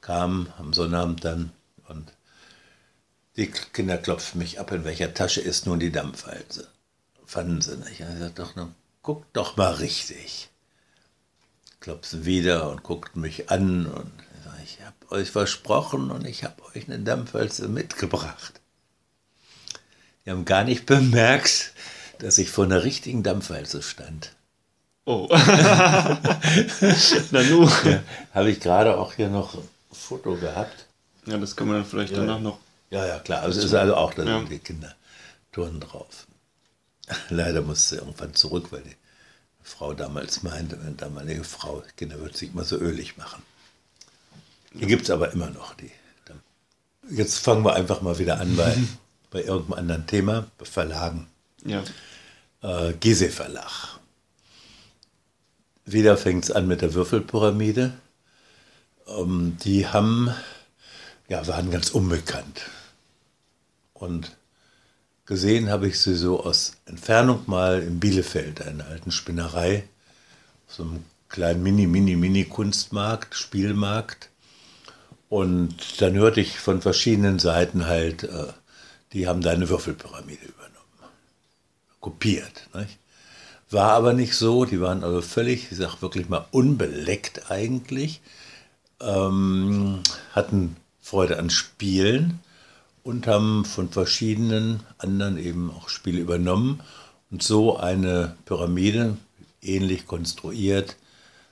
[0.02, 1.50] kam am Sonnabend dann
[1.88, 2.12] und
[3.36, 6.68] die Kinder klopften mich ab, in welcher Tasche ist nun die Dampfwalze.
[7.24, 8.00] Fanden sie nicht.
[8.00, 10.48] Ich sagte, doch, nun guckt doch mal richtig.
[11.80, 14.12] Klopfen wieder und guckten mich an und
[14.62, 18.60] ich habe euch versprochen und ich habe euch eine Dampfwalze mitgebracht.
[20.24, 21.72] Die haben gar nicht bemerkt,
[22.18, 24.32] dass ich vor einer richtigen Dampfwalze stand.
[25.04, 25.26] Oh.
[25.30, 26.20] Na
[27.42, 27.68] nu.
[27.84, 30.86] Ja, habe ich gerade auch hier noch ein Foto gehabt.
[31.26, 32.18] Ja, das kann man dann vielleicht ja.
[32.18, 32.58] danach noch.
[32.90, 33.42] Ja, ja, klar.
[33.42, 34.40] Also es ist also auch, da ja.
[34.42, 34.94] die Kinder
[35.50, 36.28] turnen drauf.
[37.28, 38.96] Leider musste sie irgendwann zurück, weil die
[39.62, 43.42] Frau damals meinte, meine damalige Frau, Kinder wird sich immer so ölig machen.
[44.74, 45.74] Die gibt es aber immer noch.
[45.74, 45.90] Die.
[47.10, 48.76] Jetzt fangen wir einfach mal wieder an bei,
[49.30, 51.26] bei irgendeinem anderen Thema, bei Verlagen.
[51.64, 51.82] Ja.
[52.62, 53.98] Äh, Gese Verlag.
[55.84, 57.92] Wieder fängt es an mit der Würfelpyramide.
[59.08, 60.32] Ähm, die haben,
[61.28, 62.62] ja, waren ganz unbekannt.
[63.94, 64.36] Und
[65.32, 69.84] Gesehen habe ich sie so aus Entfernung mal in Bielefeld, einer alten Spinnerei,
[70.68, 74.28] so einem kleinen Mini, Mini, Mini Kunstmarkt, Spielmarkt.
[75.30, 78.52] Und dann hörte ich von verschiedenen Seiten halt, äh,
[79.14, 81.14] die haben da eine Würfelpyramide übernommen,
[82.00, 82.68] kopiert.
[82.74, 82.98] Nicht?
[83.70, 88.20] War aber nicht so, die waren also völlig, ich sage wirklich mal, unbeleckt eigentlich,
[89.00, 90.02] ähm,
[90.34, 92.40] hatten Freude an Spielen
[93.02, 96.80] und haben von verschiedenen anderen eben auch Spiele übernommen
[97.30, 99.16] und so eine Pyramide
[99.60, 100.96] ähnlich konstruiert,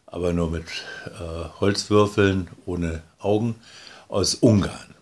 [0.07, 0.67] aber nur mit
[1.07, 3.57] äh, Holzwürfeln ohne Augen
[4.09, 4.95] aus Ungarn.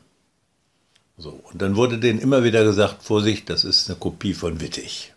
[1.17, 5.15] So, und dann wurde denen immer wieder gesagt, Vorsicht, das ist eine Kopie von Wittig.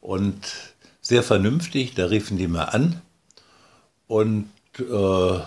[0.00, 0.36] Und
[1.00, 3.00] sehr vernünftig, da riefen die mal an
[4.06, 5.40] und äh,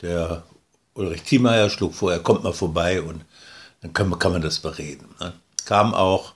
[0.00, 0.42] der
[0.94, 3.24] Ulrich Thiemeyer schlug vor, er kommt mal vorbei und
[3.84, 5.14] dann kann, kann man das bereden.
[5.20, 5.34] Ne?
[5.66, 6.32] Kam auch,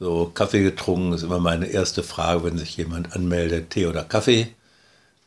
[0.00, 4.54] so Kaffee getrunken ist immer meine erste Frage, wenn sich jemand anmeldet, Tee oder Kaffee.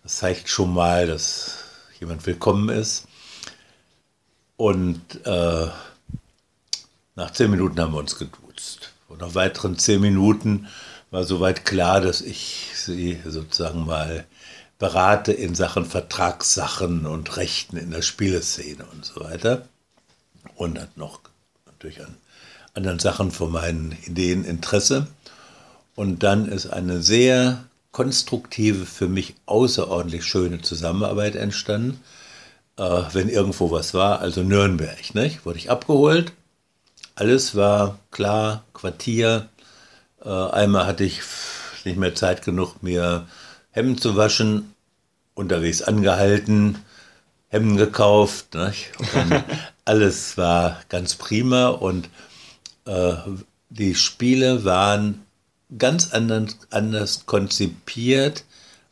[0.01, 1.59] Das zeigt schon mal, dass
[1.99, 3.05] jemand willkommen ist.
[4.57, 5.67] Und äh,
[7.15, 8.91] nach zehn Minuten haben wir uns geduzt.
[9.07, 10.67] Und nach weiteren zehn Minuten
[11.11, 14.25] war soweit klar, dass ich sie sozusagen mal
[14.79, 19.67] berate in Sachen Vertragssachen und Rechten in der Spieleszene und so weiter
[20.55, 21.21] und hat noch
[21.65, 22.15] natürlich an
[22.73, 25.07] anderen Sachen von meinen Ideen Interesse.
[25.95, 31.99] Und dann ist eine sehr konstruktive, für mich außerordentlich schöne Zusammenarbeit entstanden.
[32.77, 35.45] Äh, wenn irgendwo was war, also Nürnberg, nicht?
[35.45, 36.31] wurde ich abgeholt.
[37.15, 39.49] Alles war klar, Quartier.
[40.23, 41.21] Äh, einmal hatte ich
[41.83, 43.27] nicht mehr Zeit genug, mir
[43.71, 44.73] Hemden zu waschen,
[45.33, 46.77] unterwegs angehalten,
[47.49, 48.55] Hemden gekauft.
[48.55, 48.91] Nicht?
[49.85, 52.09] alles war ganz prima und
[52.85, 53.13] äh,
[53.69, 55.25] die Spiele waren
[55.77, 58.43] ganz anders, anders konzipiert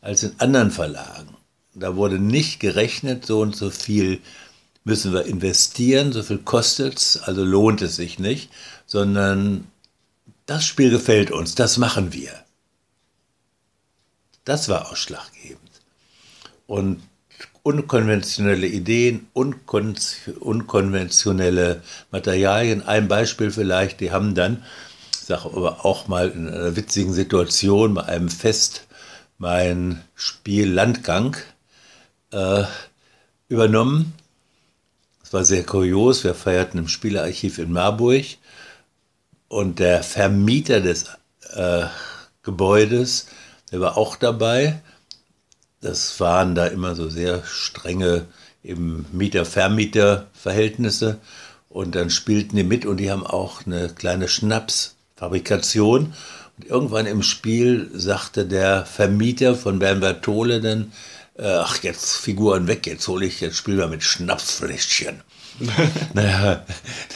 [0.02, 1.36] als in anderen Verlagen.
[1.74, 4.20] Da wurde nicht gerechnet, so und so viel
[4.84, 8.50] müssen wir investieren, so viel kostet es, also lohnt es sich nicht,
[8.86, 9.68] sondern
[10.46, 12.32] das Spiel gefällt uns, das machen wir.
[14.46, 15.60] Das war ausschlaggebend.
[16.68, 17.02] Und
[17.68, 19.96] unkonventionelle Ideen, unkon
[20.40, 22.82] unkonventionelle Materialien.
[22.82, 24.64] Ein Beispiel vielleicht, die haben dann,
[25.12, 28.88] ich sage aber auch mal in einer witzigen Situation bei einem Fest
[29.38, 31.36] mein Spiel Landgang
[32.32, 32.64] äh,
[33.50, 34.14] übernommen.
[35.20, 36.24] Das war sehr kurios.
[36.24, 38.24] Wir feierten im Spielearchiv in Marburg
[39.50, 41.08] und der Vermieter des
[41.54, 41.88] äh,
[42.44, 43.28] Gebäudes,
[43.74, 44.82] der war auch dabei
[45.82, 48.26] das waren da immer so sehr strenge
[48.64, 51.20] Mieter-Vermieter-Verhältnisse
[51.70, 56.14] und dann spielten die mit und die haben auch eine kleine Schnaps Fabrikation.
[56.58, 60.92] Und irgendwann im Spiel sagte der Vermieter von Bernbertole dann,
[61.38, 65.22] äh, ach, jetzt Figuren weg, jetzt hole ich, jetzt spielen wir mit Schnapsfläschchen.
[66.14, 66.66] naja,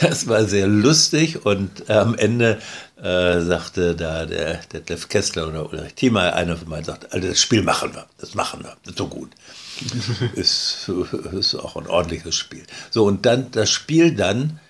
[0.00, 2.60] das war sehr lustig und äh, am Ende
[2.96, 7.40] äh, sagte da der Detlef Kessler oder Ulrich Thiemer, einer von beiden, sagt, also das
[7.40, 9.30] Spiel machen wir, das machen wir, das ist so gut.
[10.34, 10.90] ist,
[11.32, 12.64] ist auch ein ordentliches Spiel.
[12.90, 14.60] So, und dann das Spiel dann,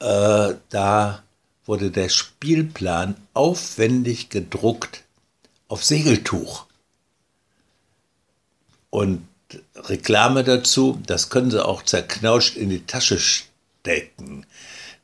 [0.00, 1.22] äh, da
[1.64, 5.04] wurde der Spielplan aufwendig gedruckt
[5.68, 6.66] auf Segeltuch.
[8.90, 9.26] Und
[9.76, 14.46] Reklame dazu, das können sie auch zerknauscht in die Tasche stecken.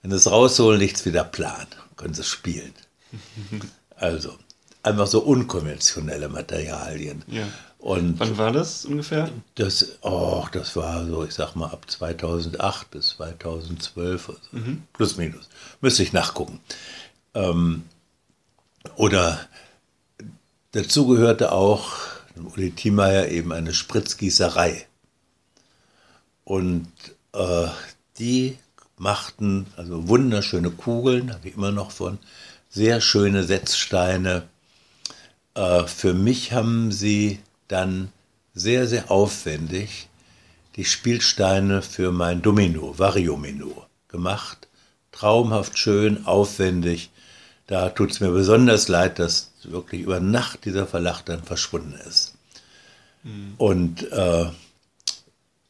[0.03, 1.67] Wenn sie es rausholen, nichts wieder Plan,
[1.97, 2.73] können sie spielen.
[3.97, 4.37] Also,
[4.83, 7.23] einfach so unkonventionelle Materialien.
[7.29, 7.47] Ja.
[7.79, 9.31] Und Wann war das ungefähr?
[9.55, 14.41] das, oh, das war so, ich sag mal, ab 2008 bis 2012, also
[14.93, 15.49] plus minus.
[15.81, 16.61] Müsste ich nachgucken.
[17.35, 17.85] Ähm,
[18.97, 19.39] oder
[20.73, 21.93] dazu gehörte auch
[22.37, 24.87] Uli Thiemeyer eben eine Spritzgießerei.
[26.45, 26.89] Und
[27.33, 27.69] äh,
[28.19, 28.59] die
[28.97, 32.19] machten also wunderschöne Kugeln, habe ich immer noch von,
[32.69, 34.49] sehr schöne Setzsteine.
[35.55, 38.13] Äh, für mich haben sie dann
[38.55, 40.09] sehr, sehr aufwendig
[40.77, 44.69] die Spielsteine für mein Domino, Variomino, gemacht.
[45.13, 47.11] Traumhaft schön, aufwendig.
[47.69, 52.35] Da tut es mir besonders leid, dass wirklich über Nacht dieser Verlag dann verschwunden ist.
[53.59, 54.47] Und äh,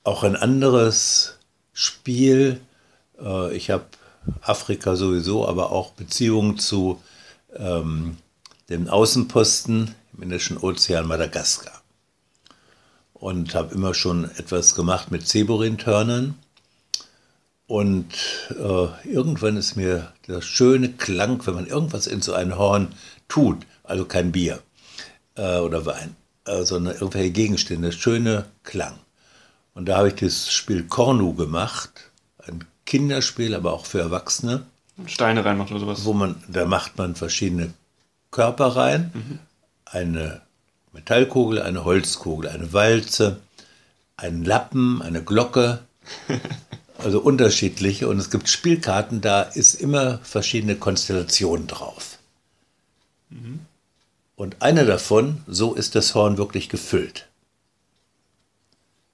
[0.03, 1.38] auch ein anderes
[1.72, 2.61] Spiel,
[3.20, 3.84] äh, ich habe
[4.40, 7.01] Afrika sowieso, aber auch Beziehungen zu
[7.55, 8.16] ähm,
[8.68, 11.82] dem Außenposten im Indischen Ozean Madagaskar.
[13.12, 16.36] Und habe immer schon etwas gemacht mit Zeburin-Törnern.
[17.66, 18.14] Und
[18.51, 22.95] äh, irgendwann ist mir der schöne Klang, wenn man irgendwas in so ein Horn
[23.28, 24.61] tut, also kein Bier
[25.37, 26.16] äh, oder Wein,
[26.47, 28.99] äh, sondern irgendwelche Gegenstände, schöne Klang.
[29.74, 32.11] Und da habe ich das Spiel Kornu gemacht,
[32.47, 34.66] ein Kinderspiel, aber auch für Erwachsene,
[35.07, 36.05] Steine reinmacht oder sowas.
[36.05, 37.72] wo man, da macht man verschiedene
[38.30, 39.41] Körper rein,
[39.85, 40.43] eine
[40.93, 43.41] Metallkugel, eine Holzkugel, eine Walze,
[44.16, 45.80] einen Lappen, eine Glocke,
[46.99, 48.09] also unterschiedliche.
[48.09, 52.18] Und es gibt Spielkarten, da ist immer verschiedene Konstellationen drauf.
[54.37, 57.28] Und eine davon, so ist das Horn wirklich gefüllt.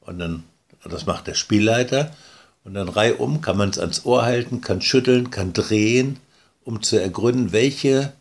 [0.01, 0.45] Und dann,
[0.85, 2.15] das macht der Spielleiter.
[2.65, 6.19] Und dann reihum kann man es ans Ohr halten, kann schütteln, kann drehen,
[6.65, 8.13] um zu ergründen, welche,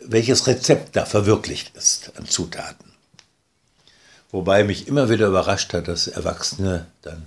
[0.00, 2.92] welches Rezept da verwirklicht ist an Zutaten.
[4.30, 7.26] Wobei mich immer wieder überrascht hat, dass Erwachsene dann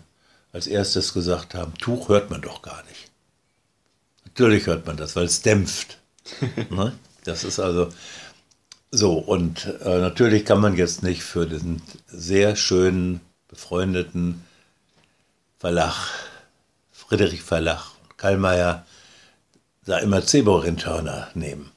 [0.51, 3.11] als erstes gesagt haben, Tuch hört man doch gar nicht.
[4.25, 5.99] Natürlich hört man das, weil es dämpft.
[6.69, 6.93] ne?
[7.23, 7.89] Das ist also
[8.91, 9.13] so.
[9.13, 14.43] Und äh, natürlich kann man jetzt nicht für diesen sehr schönen, befreundeten
[15.59, 15.95] Verlag,
[16.91, 18.85] Friedrich Verlag, Kallmeier,
[19.85, 21.71] da immer Zeborin-Törner nehmen.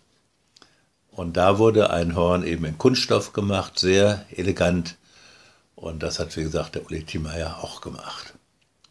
[1.10, 4.96] Und da wurde ein Horn eben in Kunststoff gemacht, sehr elegant.
[5.76, 8.34] Und das hat, wie gesagt, der Uli Thiemeyer auch gemacht.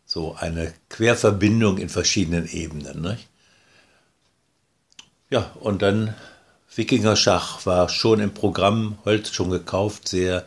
[0.05, 3.01] So eine Querverbindung in verschiedenen Ebenen.
[3.01, 3.27] Nicht?
[5.29, 6.15] Ja, und dann
[6.75, 10.45] Wikingerschach war schon im Programm, Holz schon gekauft, sehr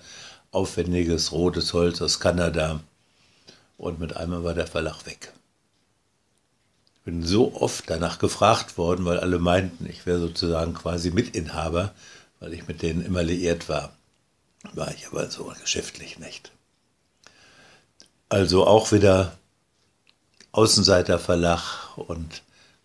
[0.52, 2.80] aufwendiges rotes Holz aus Kanada.
[3.76, 5.32] Und mit einmal war der Verlag weg.
[6.94, 11.92] Ich bin so oft danach gefragt worden, weil alle meinten, ich wäre sozusagen quasi Mitinhaber,
[12.38, 13.92] weil ich mit denen immer liiert war.
[14.74, 16.52] War ich aber so geschäftlich nicht.
[18.28, 19.36] Also auch wieder
[20.52, 22.42] Außenseiterverlag und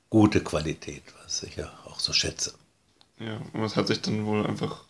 [0.09, 2.53] gute Qualität, was ich ja auch so schätze.
[3.19, 4.83] Ja, und es hat sich dann wohl einfach.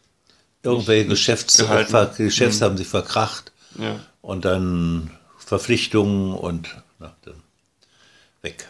[0.64, 1.62] Irgendwelche Geschäfts.
[1.62, 2.64] Ver Geschäfte Mhm.
[2.66, 4.00] haben sich verkracht Ja.
[4.22, 7.42] und dann Verpflichtungen und na, dann
[8.42, 8.70] weg.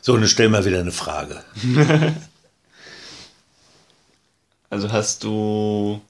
[0.00, 1.44] So, dann stell mal wieder eine Frage.
[4.70, 6.00] Also hast du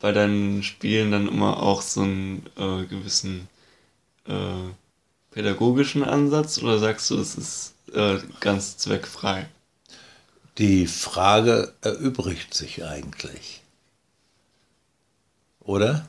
[0.00, 3.46] bei deinen Spielen dann immer auch so einen äh, gewissen
[4.26, 4.32] äh,
[5.32, 9.48] pädagogischen Ansatz oder sagst du, es ist äh, ganz zweckfrei?
[10.58, 13.62] Die Frage erübrigt sich eigentlich.
[15.60, 16.08] Oder?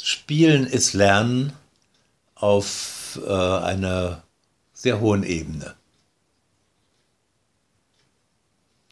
[0.00, 1.52] Spielen ist Lernen
[2.34, 4.24] auf äh, einer
[4.72, 5.76] sehr hohen Ebene.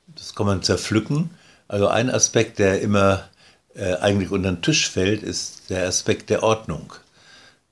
[0.07, 1.31] Das kann man zerpflücken.
[1.67, 3.29] Also ein Aspekt, der immer
[3.75, 6.93] äh, eigentlich unter den Tisch fällt, ist der Aspekt der Ordnung.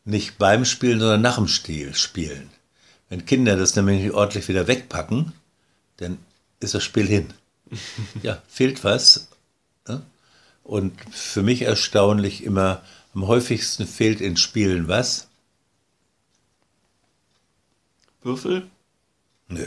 [0.04, 2.50] Nicht beim Spielen, sondern nach dem Stil spielen.
[3.08, 5.32] Wenn Kinder das nämlich ordentlich wieder wegpacken,
[5.96, 6.18] dann
[6.60, 7.32] ist das Spiel hin.
[8.22, 9.28] ja, fehlt was.
[9.86, 10.02] Ne?
[10.62, 12.82] Und für mich erstaunlich immer,
[13.14, 15.28] am häufigsten fehlt in Spielen was?
[18.22, 18.68] Würfel?
[19.48, 19.66] Nö.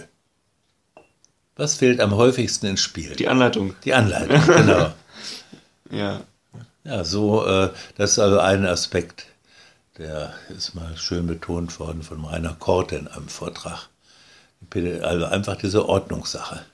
[1.55, 3.15] Was fehlt am häufigsten in Spielen?
[3.17, 3.75] Die Anleitung.
[3.83, 4.93] Die Anleitung, genau.
[5.91, 6.23] Ja.
[6.83, 9.25] Ja, so, äh, das ist also ein Aspekt,
[9.97, 13.89] der ist mal schön betont worden von Rainer Korte in einem Vortrag.
[14.73, 16.65] Also einfach diese Ordnungssache.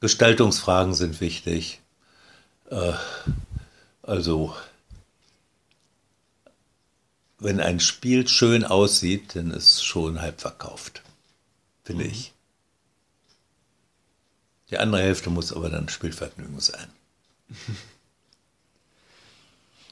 [0.00, 1.80] Gestaltungsfragen sind wichtig.
[2.70, 2.94] Äh,
[4.02, 4.56] also,
[7.38, 11.02] wenn ein Spiel schön aussieht, dann ist es schon halb verkauft,
[11.84, 12.10] finde mhm.
[12.10, 12.32] ich.
[14.70, 16.88] Die andere Hälfte muss aber dann Spielvergnügen sein.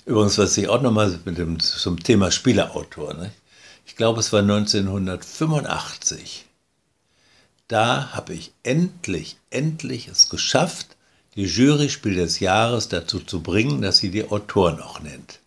[0.06, 3.32] Übrigens, was ich auch nochmal mit dem, zum Thema Spieleautor, ne?
[3.86, 6.46] ich glaube, es war 1985
[7.70, 10.96] da habe ich endlich, endlich es geschafft,
[11.36, 15.38] die Jury Spiel des Jahres dazu zu bringen, dass sie die Autoren auch nennt.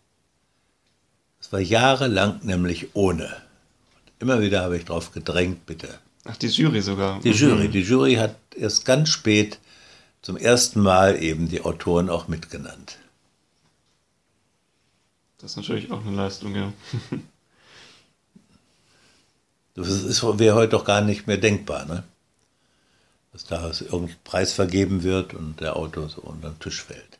[1.38, 3.26] Das war jahrelang nämlich ohne.
[3.26, 5.98] Und immer wieder habe ich darauf gedrängt, bitte.
[6.24, 7.20] Ach, die Jury sogar.
[7.20, 7.68] Die Jury.
[7.68, 7.72] Mhm.
[7.72, 9.58] Die Jury hat erst ganz spät
[10.22, 12.96] zum ersten Mal eben die Autoren auch mitgenannt.
[15.44, 16.72] Das ist natürlich auch eine Leistung, ja.
[19.74, 22.02] Das wäre heute doch gar nicht mehr denkbar, ne?
[23.32, 27.18] dass da irgendein Preis vergeben wird und der Autor so unter den Tisch fällt.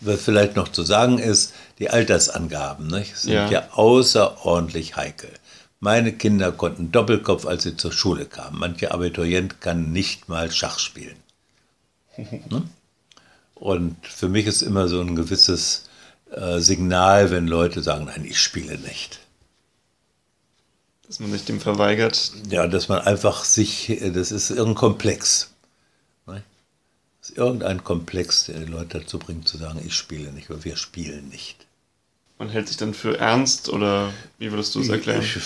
[0.00, 3.50] Was vielleicht noch zu sagen ist, die Altersangaben nicht, sind ja.
[3.50, 5.30] ja außerordentlich heikel.
[5.80, 8.60] Meine Kinder konnten Doppelkopf, als sie zur Schule kamen.
[8.60, 11.16] Manche Abiturient kann nicht mal Schach spielen.
[12.16, 12.62] Ne?
[13.56, 15.85] Und für mich ist immer so ein gewisses
[16.30, 19.20] äh, Signal, wenn Leute sagen, nein, ich spiele nicht.
[21.06, 22.32] Dass man sich dem verweigert.
[22.50, 25.52] Ja, dass man einfach sich, das ist irgendein Komplex.
[26.26, 26.42] Ne?
[27.20, 30.64] Das ist irgendein Komplex, der die Leute dazu bringt zu sagen, ich spiele nicht oder
[30.64, 31.66] wir spielen nicht.
[32.38, 35.22] Man hält sich dann für ernst oder wie würdest du es erklären?
[35.22, 35.38] Ich,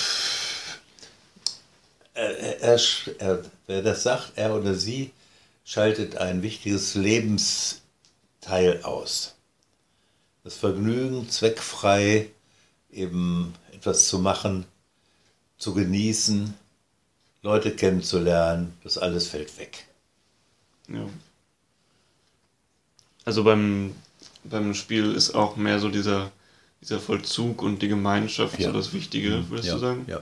[2.15, 2.81] er, er,
[3.19, 5.13] er, wer das sagt, er oder sie,
[5.65, 7.81] schaltet ein wichtiges Lebensteil
[8.83, 9.37] aus.
[10.43, 12.31] Das Vergnügen, zweckfrei
[12.91, 14.65] eben etwas zu machen,
[15.59, 16.55] zu genießen,
[17.43, 19.87] Leute kennenzulernen, das alles fällt weg.
[20.89, 21.07] Ja.
[23.25, 23.95] Also beim,
[24.45, 26.33] beim Spiel ist auch mehr so dieser,
[26.81, 28.69] dieser Vollzug und die Gemeinschaft ja.
[28.69, 29.51] so das Wichtige, mhm.
[29.51, 29.75] würdest ja.
[29.75, 30.05] du sagen?
[30.07, 30.21] Ja.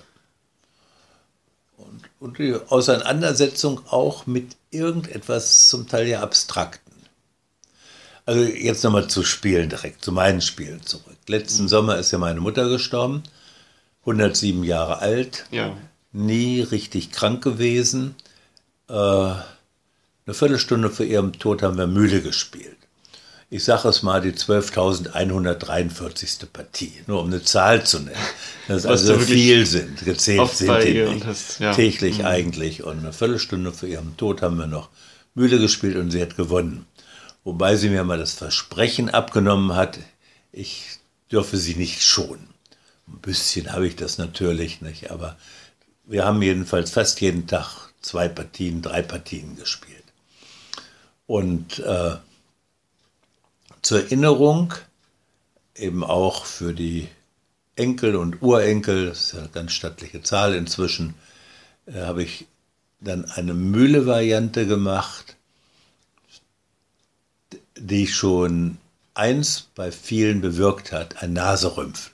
[1.76, 6.92] Und, und die Auseinandersetzung auch mit irgendetwas zum Teil ja abstrakten.
[8.28, 11.16] Also jetzt nochmal zu Spielen direkt, zu meinen Spielen zurück.
[11.28, 11.68] Letzten mhm.
[11.68, 13.22] Sommer ist ja meine Mutter gestorben.
[14.00, 15.74] 107 Jahre alt, ja.
[16.12, 18.16] nie richtig krank gewesen.
[18.90, 19.44] Äh, eine
[20.26, 22.76] Viertelstunde vor ihrem Tod haben wir Mühle gespielt.
[23.48, 26.44] Ich sage es mal, die 12.143.
[26.52, 28.14] Partie, nur um eine Zahl zu nennen.
[28.68, 31.24] Das also viel sind, gezählt sind die nicht.
[31.24, 31.72] Hast, ja.
[31.72, 32.26] Täglich mhm.
[32.26, 32.82] eigentlich.
[32.82, 34.90] Und eine Viertelstunde vor ihrem Tod haben wir noch
[35.34, 36.84] Mühle gespielt und sie hat gewonnen.
[37.48, 39.98] Wobei sie mir mal das Versprechen abgenommen hat,
[40.52, 40.98] ich
[41.32, 42.50] dürfe sie nicht schonen.
[43.06, 45.38] Ein bisschen habe ich das natürlich nicht, aber
[46.04, 50.04] wir haben jedenfalls fast jeden Tag zwei Partien, drei Partien gespielt.
[51.26, 52.16] Und äh,
[53.80, 54.74] zur Erinnerung,
[55.74, 57.08] eben auch für die
[57.76, 61.14] Enkel und Urenkel, das ist ja eine ganz stattliche Zahl inzwischen,
[61.86, 62.46] äh, habe ich
[63.00, 65.37] dann eine Mühle-Variante gemacht,
[67.78, 68.78] die schon
[69.14, 72.12] eins bei vielen bewirkt hat, ein Naserümpfen.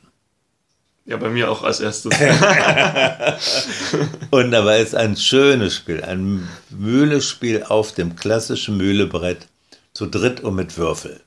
[1.06, 2.14] Ja, bei mir auch als erstes.
[4.30, 9.46] und dabei ist ein schönes Spiel, ein Mühlespiel auf dem klassischen Mühlebrett,
[9.92, 11.20] zu dritt und mit Würfel.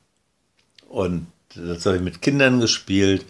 [0.90, 3.26] Und das habe ich mit Kindern gespielt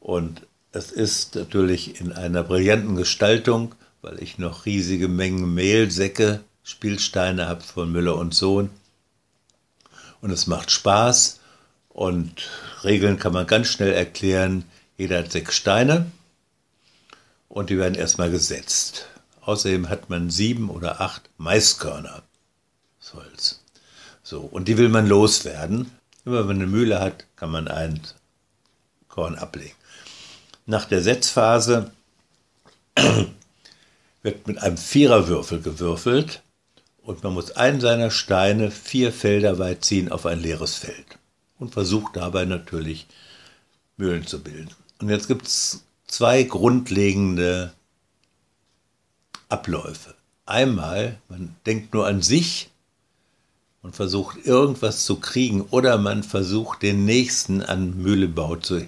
[0.00, 0.42] und
[0.72, 7.62] es ist natürlich in einer brillanten Gestaltung, weil ich noch riesige Mengen Mehlsäcke, Spielsteine habe
[7.62, 8.70] von Müller und Sohn.
[10.22, 11.40] Und es macht Spaß
[11.90, 12.48] und
[12.84, 14.64] Regeln kann man ganz schnell erklären
[14.96, 16.10] jeder hat sechs Steine
[17.48, 19.08] und die werden erstmal gesetzt.
[19.40, 22.22] Außerdem hat man sieben oder acht Maiskörner.
[23.14, 23.60] Holz.
[24.22, 25.90] So, und die will man loswerden.
[26.24, 28.00] Immer wenn man eine Mühle hat, kann man ein
[29.08, 29.74] Korn ablegen.
[30.66, 31.90] Nach der Setzphase
[34.22, 36.42] wird mit einem Viererwürfel gewürfelt
[37.02, 41.18] und man muss einen seiner Steine vier Felder weit ziehen auf ein leeres Feld
[41.58, 43.06] und versucht dabei natürlich
[43.96, 44.70] Mühlen zu bilden.
[45.00, 47.72] Und jetzt gibt es zwei grundlegende
[49.48, 50.14] Abläufe.
[50.46, 52.70] Einmal, man denkt nur an sich
[53.82, 58.86] und versucht irgendwas zu kriegen oder man versucht den Nächsten an Mühlebau zu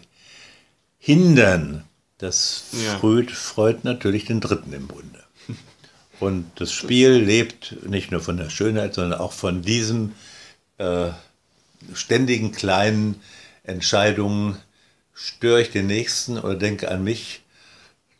[0.98, 1.84] hindern.
[2.18, 2.98] Das Ja.
[2.98, 5.23] freut, freut natürlich den Dritten im Bunde.
[6.20, 10.12] Und das Spiel lebt nicht nur von der Schönheit, sondern auch von diesem
[10.78, 11.08] äh,
[11.92, 13.20] ständigen kleinen
[13.64, 14.56] Entscheidungen.
[15.12, 17.42] Störe ich den Nächsten oder denke an mich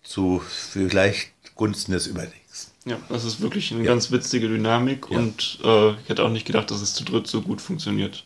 [0.03, 0.41] zu
[0.71, 2.71] vielleicht Gunsten des Überlings.
[2.85, 5.19] Ja, das ist wirklich eine ganz witzige Dynamik Ja.
[5.19, 8.25] und äh, ich hätte auch nicht gedacht, dass es zu dritt so gut funktioniert.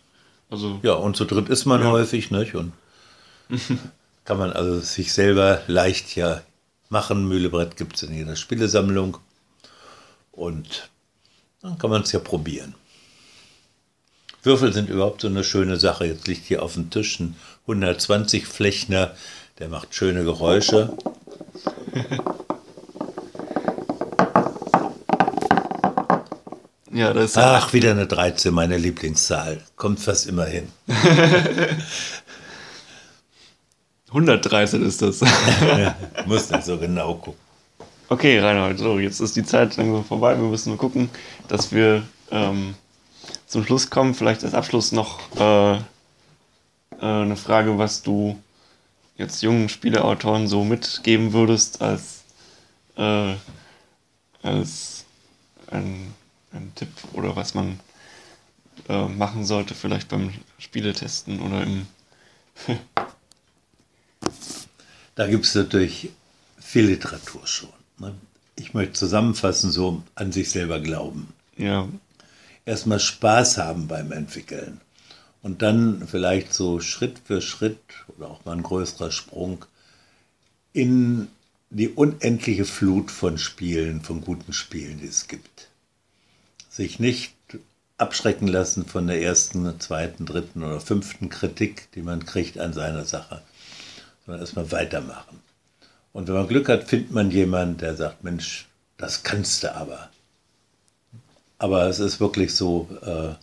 [0.50, 1.90] Also, Ja, und zu dritt ist man Ja.
[1.90, 2.54] häufig, nicht?
[2.56, 2.72] Und
[4.24, 6.42] kann man also sich selber leicht ja
[6.90, 7.28] machen.
[7.28, 9.18] Mühlebrett gibt es in jeder Spielesammlung.
[10.38, 10.88] Und
[11.62, 12.76] dann kann man es ja probieren.
[14.44, 16.06] Würfel sind überhaupt so eine schöne Sache.
[16.06, 19.16] Jetzt liegt hier auf dem Tisch ein 120 Flechner,
[19.58, 20.96] der macht schöne Geräusche.
[26.92, 29.64] ja, das Ach, wieder eine 13, meine Lieblingszahl.
[29.74, 30.68] Kommt fast immer hin.
[34.06, 35.20] 113 ist das.
[36.26, 37.47] Muss nicht so genau gucken.
[38.10, 40.34] Okay, Reinhold, so, jetzt ist die Zeit langsam vorbei.
[40.40, 41.10] Wir müssen nur gucken,
[41.46, 42.74] dass wir ähm,
[43.46, 44.14] zum Schluss kommen.
[44.14, 45.80] Vielleicht als Abschluss noch äh, äh,
[47.00, 48.42] eine Frage, was du
[49.18, 52.22] jetzt jungen Spieleautoren so mitgeben würdest als,
[52.96, 53.34] äh,
[54.42, 55.04] als
[55.70, 56.14] ein,
[56.52, 57.78] ein Tipp oder was man
[58.88, 61.86] äh, machen sollte, vielleicht beim Spieletesten oder im.
[65.14, 66.10] Da gibt es natürlich
[66.60, 67.77] viel Literatur schon.
[68.56, 71.28] Ich möchte zusammenfassen, so an sich selber glauben.
[71.56, 71.88] Ja,
[72.68, 74.82] Erstmal Spaß haben beim Entwickeln.
[75.40, 79.64] Und dann vielleicht so Schritt für Schritt oder auch mal ein größerer Sprung
[80.74, 81.28] in
[81.70, 85.68] die unendliche Flut von Spielen, von guten Spielen, die es gibt.
[86.68, 87.32] Sich nicht
[87.96, 93.06] abschrecken lassen von der ersten, zweiten, dritten oder fünften Kritik, die man kriegt an seiner
[93.06, 93.40] Sache,
[94.26, 95.40] sondern erstmal weitermachen.
[96.12, 100.10] Und wenn man Glück hat, findet man jemanden, der sagt, Mensch, das kannst du aber.
[101.58, 103.34] Aber es ist wirklich so, äh,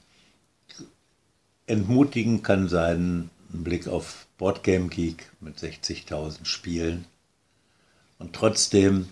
[1.68, 7.06] entmutigend kann sein, ein Blick auf Boardgame Geek mit 60.000 Spielen.
[8.20, 9.10] Und trotzdem,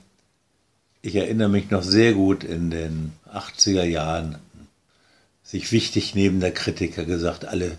[1.02, 4.38] ich erinnere mich noch sehr gut in den 80er Jahren,
[5.44, 7.78] sich wichtig neben der Kritiker gesagt, alle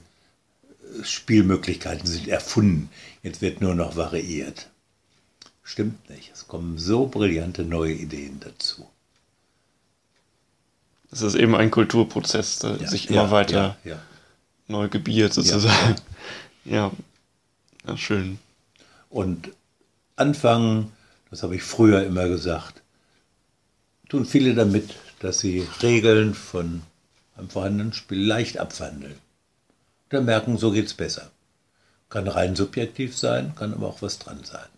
[1.03, 2.91] Spielmöglichkeiten sind erfunden.
[3.23, 4.69] Jetzt wird nur noch variiert.
[5.65, 6.31] Stimmt nicht.
[6.33, 8.87] Es kommen so brillante neue Ideen dazu.
[11.11, 13.99] es ist eben ein Kulturprozess, der Ja, sich immer ja, weiter Ja,
[14.69, 15.97] neu gebiert sozusagen.
[16.65, 16.93] Ja.
[17.87, 18.39] ja, schön.
[19.11, 19.51] Und
[20.17, 20.93] anfangen,
[21.31, 22.83] das habe ich früher immer gesagt,
[24.09, 26.83] tun viele damit, dass sie Regeln von
[27.37, 29.17] einem vorhandenen Spiel leicht abwandeln.
[30.09, 31.31] Dann merken, so geht's besser.
[32.09, 34.69] Kann rein subjektiv sein, kann aber auch was dran sein.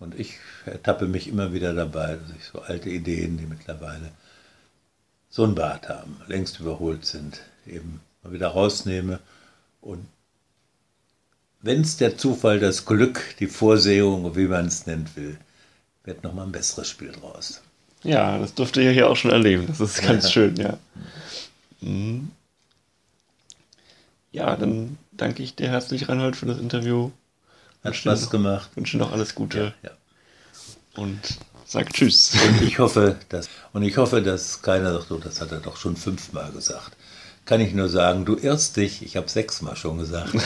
[0.00, 4.10] Und ich ertappe mich immer wieder dabei, dass ich so alte Ideen, die mittlerweile
[5.28, 9.20] so einen Bart haben, längst überholt sind, eben mal wieder rausnehme
[9.80, 10.04] und
[11.62, 15.38] wenn es der Zufall, das Glück, die Vorsehung, wie man es nennt will,
[16.04, 17.60] wird nochmal ein besseres Spiel draus.
[18.02, 19.66] Ja, das durfte ich hier auch schon erleben.
[19.66, 20.30] Das ist ganz Ja.
[20.30, 20.78] schön, ja.
[21.82, 22.30] Mhm.
[24.32, 27.10] Ja, dann danke ich dir herzlich, Reinhold, für das Interview.
[27.84, 28.70] Hat Spaß noch- gemacht.
[28.74, 29.90] Wünsche noch alles Gute Ja.
[30.96, 31.18] und
[31.66, 32.32] sag Tschüss.
[32.46, 35.76] Und ich hoffe, dass, und ich hoffe, dass keiner sagt, oh, das hat er doch
[35.76, 36.96] schon fünfmal gesagt.
[37.46, 40.34] Kann ich nur sagen, du irrst dich, ich habe sechsmal schon gesagt.